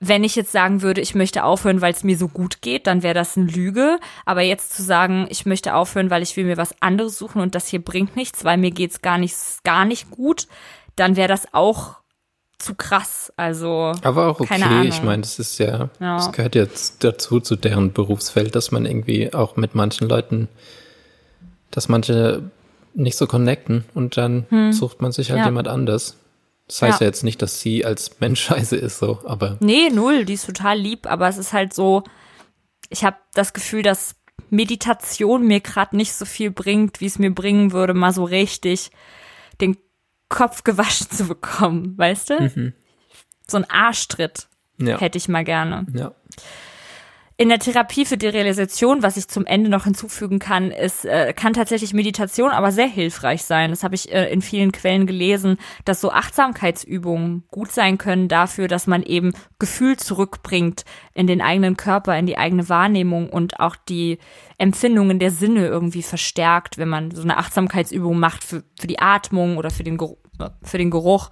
[0.00, 3.02] wenn ich jetzt sagen würde, ich möchte aufhören, weil es mir so gut geht, dann
[3.02, 3.98] wäre das eine Lüge.
[4.24, 7.54] Aber jetzt zu sagen, ich möchte aufhören, weil ich will mir was anderes suchen und
[7.54, 9.34] das hier bringt nichts, weil mir geht's gar nicht,
[9.64, 10.46] gar nicht gut,
[10.94, 11.96] dann wäre das auch
[12.58, 13.32] zu krass.
[13.36, 13.92] Also.
[14.02, 17.92] Aber auch okay, ich meine, das ist ja, ja, das gehört jetzt dazu, zu deren
[17.92, 20.48] Berufsfeld, dass man irgendwie auch mit manchen Leuten,
[21.70, 22.50] dass manche
[22.94, 24.72] nicht so connecten und dann hm.
[24.72, 25.46] sucht man sich halt ja.
[25.46, 26.16] jemand anders.
[26.66, 27.06] Das heißt ja.
[27.06, 27.08] ja.
[27.08, 29.56] jetzt nicht, dass sie als Mensch scheiße ist, so, aber.
[29.60, 32.02] Nee, null, die ist total lieb, aber es ist halt so,
[32.90, 34.16] ich habe das Gefühl, dass
[34.50, 38.90] Meditation mir gerade nicht so viel bringt, wie es mir bringen würde, mal so richtig
[39.60, 39.76] den
[40.28, 42.40] Kopf gewaschen zu bekommen, weißt du?
[42.40, 42.72] Mhm.
[43.46, 44.48] So ein Arschtritt
[44.78, 44.98] ja.
[44.98, 45.86] hätte ich mal gerne.
[45.92, 46.12] Ja.
[47.40, 51.32] In der Therapie für die Realisation, was ich zum Ende noch hinzufügen kann, ist, äh,
[51.32, 53.70] kann tatsächlich Meditation aber sehr hilfreich sein.
[53.70, 58.66] Das habe ich äh, in vielen Quellen gelesen, dass so Achtsamkeitsübungen gut sein können dafür,
[58.66, 60.84] dass man eben Gefühl zurückbringt
[61.14, 64.18] in den eigenen Körper, in die eigene Wahrnehmung und auch die
[64.58, 69.58] Empfindungen der Sinne irgendwie verstärkt, wenn man so eine Achtsamkeitsübung macht für, für die Atmung
[69.58, 70.18] oder für den, Geruch,
[70.64, 71.30] für den Geruch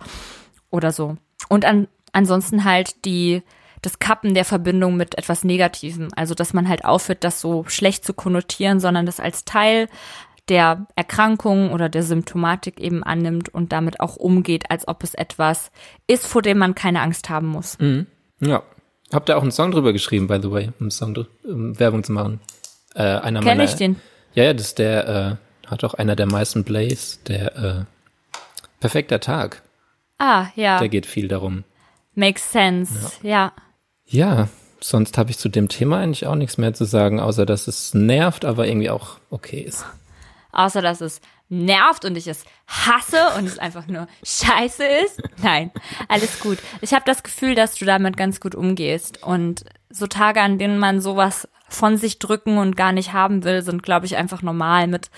[0.71, 1.17] oder so.
[1.49, 3.43] Und an, ansonsten halt die
[3.83, 6.09] das Kappen der Verbindung mit etwas Negativem.
[6.17, 9.89] Also, dass man halt aufhört, das so schlecht zu konnotieren, sondern das als Teil
[10.49, 15.71] der Erkrankung oder der Symptomatik eben annimmt und damit auch umgeht, als ob es etwas
[16.07, 17.79] ist, vor dem man keine Angst haben muss.
[17.79, 18.07] Mhm.
[18.41, 18.63] Ja.
[19.13, 22.13] Habt ihr auch einen Song drüber geschrieben, by the way, um Song um Werbung zu
[22.13, 22.41] machen?
[22.95, 24.01] Äh, einer Kenn meiner, ich den?
[24.35, 27.85] Ja, ja, das ist der, äh, hat auch einer der meisten Plays, der äh,
[28.81, 29.63] Perfekter Tag.
[30.19, 30.79] Ah, ja.
[30.79, 31.65] Der geht viel darum.
[32.15, 33.31] Makes sense, ja.
[33.31, 33.53] ja.
[34.07, 34.49] Ja,
[34.81, 37.95] sonst habe ich zu dem Thema eigentlich auch nichts mehr zu sagen, außer dass es
[37.95, 39.85] nervt, aber irgendwie auch okay ist.
[40.53, 45.23] Außer dass es nervt und ich es hasse und es einfach nur scheiße ist.
[45.43, 45.71] Nein,
[46.09, 46.59] alles gut.
[46.81, 49.23] Ich habe das Gefühl, dass du damit ganz gut umgehst.
[49.23, 53.63] Und so Tage, an denen man sowas von sich drücken und gar nicht haben will,
[53.63, 55.11] sind, glaube ich, einfach normal mit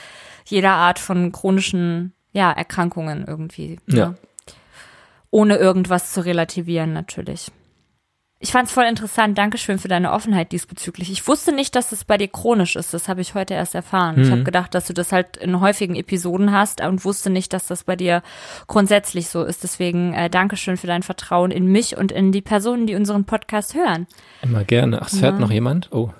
[0.45, 3.79] jeder Art von chronischen ja, Erkrankungen irgendwie.
[3.87, 3.97] Ne?
[3.97, 4.15] Ja.
[5.31, 7.51] Ohne irgendwas zu relativieren, natürlich.
[8.41, 9.37] Ich fand es voll interessant.
[9.37, 11.11] Dankeschön für deine Offenheit diesbezüglich.
[11.11, 12.95] Ich wusste nicht, dass es bei dir chronisch ist.
[12.95, 14.15] Das habe ich heute erst erfahren.
[14.15, 14.23] Mhm.
[14.23, 17.67] Ich habe gedacht, dass du das halt in häufigen Episoden hast und wusste nicht, dass
[17.67, 18.23] das bei dir
[18.69, 19.65] grundsätzlich so ist.
[19.65, 23.75] Deswegen äh, Dankeschön für dein Vertrauen in mich und in die Personen, die unseren Podcast
[23.75, 24.07] hören.
[24.43, 25.03] Immer gerne.
[25.03, 25.41] Ach, es fährt ja.
[25.41, 25.91] noch jemand?
[25.93, 26.13] Oh.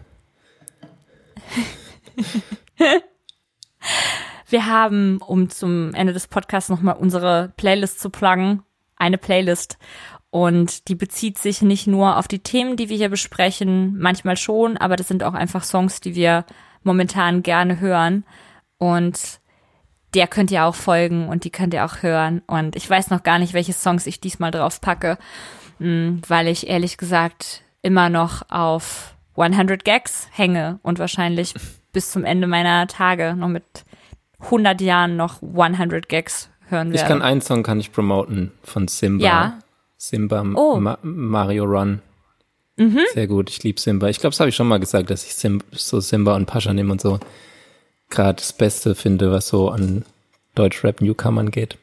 [4.49, 8.65] Wir haben, um zum Ende des Podcasts nochmal unsere Playlist zu pluggen,
[8.97, 9.79] eine Playlist.
[10.31, 14.77] Und die bezieht sich nicht nur auf die Themen, die wir hier besprechen, manchmal schon,
[14.77, 16.45] aber das sind auch einfach Songs, die wir
[16.83, 18.25] momentan gerne hören.
[18.77, 19.41] Und
[20.15, 22.43] der könnt ihr auch folgen und die könnt ihr auch hören.
[22.47, 25.19] Und ich weiß noch gar nicht, welche Songs ich diesmal drauf packe,
[25.79, 31.55] hm, weil ich ehrlich gesagt immer noch auf 100 Gags hänge und wahrscheinlich
[31.93, 33.65] bis zum Ende meiner Tage noch mit
[34.41, 37.03] 100 Jahren noch 100 Gags hören werde.
[37.03, 39.25] Ich kann einen Song kann ich promoten von Simba.
[39.25, 39.59] Ja.
[39.99, 40.81] Simba oh.
[40.81, 42.01] Ma Mario Run.
[42.77, 43.01] Mhm.
[43.13, 44.09] Sehr gut, ich liebe Simba.
[44.09, 46.73] Ich glaube, das habe ich schon mal gesagt, dass ich Sim so Simba und Pascha
[46.73, 47.19] nehme und so
[48.09, 50.05] gerade das Beste finde, was so an
[50.55, 51.77] Deutschrap-Newcomern geht.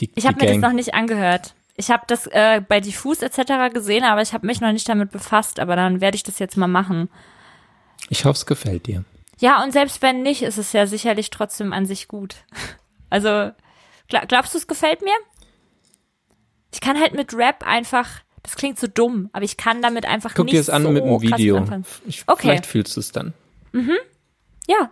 [0.00, 1.54] Die, ich habe mir das noch nicht angehört.
[1.76, 3.72] Ich habe das äh, bei Diffus etc.
[3.72, 5.60] gesehen, aber ich habe mich noch nicht damit befasst.
[5.60, 7.08] Aber dann werde ich das jetzt mal machen.
[8.08, 9.04] Ich hoffe, es gefällt dir.
[9.38, 12.36] Ja, und selbst wenn nicht, ist es ja sicherlich trotzdem an sich gut.
[13.10, 13.52] Also,
[14.08, 15.14] glaubst du, es gefällt mir?
[16.72, 18.08] Ich kann halt mit Rap einfach,
[18.42, 20.90] das klingt so dumm, aber ich kann damit einfach Guck nicht dir es an so
[20.90, 21.64] mit einem Video.
[22.06, 22.42] Ich, okay.
[22.42, 23.34] Vielleicht fühlst du es dann.
[23.72, 23.96] Mhm.
[24.68, 24.90] Ja.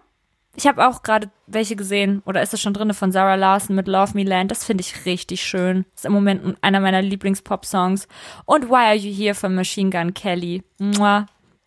[0.59, 3.89] Ich habe auch gerade welche gesehen, oder ist es schon drin von Sarah Larson mit
[3.89, 4.51] Love Me Land.
[4.51, 5.85] Das finde ich richtig schön.
[5.93, 8.09] Das ist im Moment einer meiner Lieblings-Pop-Songs.
[8.47, 10.63] Und Why Are You Here von Machine Gun Kelly.
[10.79, 11.27] Mua.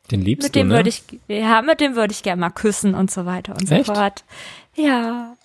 [0.09, 0.79] Den liebst mit dem du, ne?
[0.79, 3.85] würde ich, ja, mit dem würde ich gerne mal küssen und so weiter und Echt?
[3.85, 4.23] so fort.
[4.75, 5.35] Ja.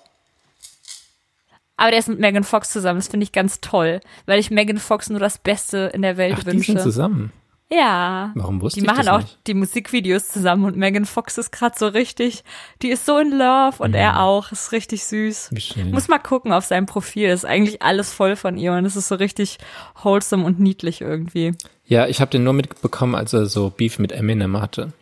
[1.76, 3.00] Aber der ist mit Megan Fox zusammen.
[3.00, 6.36] Das finde ich ganz toll, weil ich Megan Fox nur das Beste in der Welt
[6.40, 6.72] Ach, wünsche.
[6.72, 7.32] Die sind zusammen.
[7.70, 8.30] Ja.
[8.34, 9.38] Warum wusste die ich machen das auch nicht?
[9.46, 12.44] die Musikvideos zusammen und Megan Fox ist gerade so richtig,
[12.82, 13.96] die ist so in love und mhm.
[13.96, 15.48] er auch, ist richtig süß.
[15.50, 15.90] Wie schön.
[15.90, 19.08] Muss mal gucken auf seinem Profil, ist eigentlich alles voll von ihr und es ist
[19.08, 19.58] so richtig
[20.02, 21.52] wholesome und niedlich irgendwie.
[21.86, 24.92] Ja, ich habe den nur mitbekommen, als er so Beef mit Eminem hatte.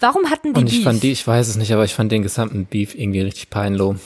[0.00, 0.84] Warum hatten die Und ich Beef?
[0.84, 3.96] fand die, ich weiß es nicht, aber ich fand den gesamten Beef irgendwie richtig peinloh.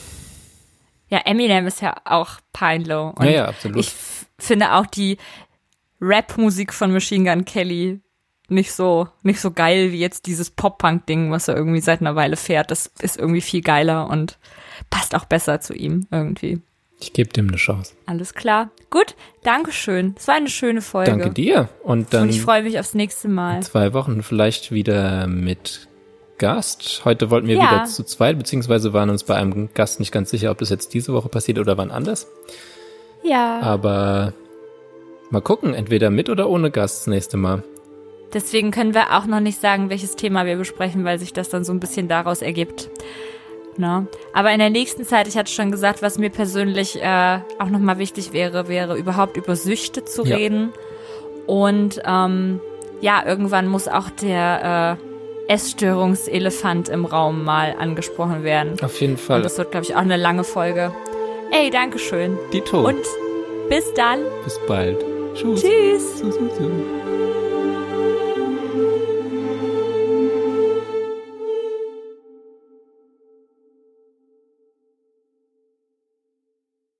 [1.09, 3.13] Ja, Eminem ist ja auch peinloh.
[3.15, 3.77] Und Ja, ja, absolut.
[3.77, 3.93] Ich
[4.39, 5.17] finde auch die
[6.01, 8.01] Rap-Musik von Machine Gun Kelly
[8.49, 12.35] nicht so, nicht so geil wie jetzt dieses Pop-Punk-Ding, was er irgendwie seit einer Weile
[12.35, 12.71] fährt.
[12.71, 14.37] Das ist irgendwie viel geiler und
[14.89, 16.61] passt auch besser zu ihm irgendwie.
[16.99, 17.93] Ich gebe dem eine Chance.
[18.05, 18.69] Alles klar.
[18.89, 20.15] Gut, Dankeschön.
[20.17, 21.11] Es war eine schöne Folge.
[21.11, 21.69] Danke dir.
[21.83, 23.57] Und dann Und ich freue mich aufs nächste Mal.
[23.57, 25.87] in zwei Wochen vielleicht wieder mit
[26.43, 27.03] Gast.
[27.05, 27.61] Heute wollten wir Ja.
[27.71, 30.93] wieder zu zweit, beziehungsweise waren uns bei einem Gast nicht ganz sicher, ob das jetzt
[30.93, 32.27] diese Woche passiert oder wann anders.
[33.23, 33.61] Ja.
[33.61, 34.33] Aber
[35.29, 37.63] mal gucken, entweder mit oder ohne Gast das nächste Mal.
[38.33, 41.63] Deswegen können wir auch noch nicht sagen, welches Thema wir besprechen, weil sich das dann
[41.63, 42.89] so ein bisschen daraus ergibt.
[43.77, 44.05] Na?
[44.33, 47.99] Aber in der nächsten Zeit, ich hatte schon gesagt, was mir persönlich äh, auch nochmal
[47.99, 50.35] wichtig wäre, wäre überhaupt über Süchte zu Ja.
[50.35, 50.73] reden.
[51.47, 52.59] Und ähm,
[52.99, 55.12] ja, irgendwann muss auch der, äh,
[55.47, 58.77] Essstörungselefant im Raum mal angesprochen werden.
[58.81, 59.37] Auf jeden Fall.
[59.37, 60.93] Und das wird, glaube ich, auch eine lange Folge.
[61.51, 62.37] Ey, Dankeschön.
[62.51, 62.87] Dito.
[62.87, 63.05] Und
[63.69, 64.19] bis dann.
[64.43, 65.03] bis bald.
[65.35, 65.61] Tschüss.
[65.61, 66.21] Tschüss.
[66.21, 67.42] Tschüss.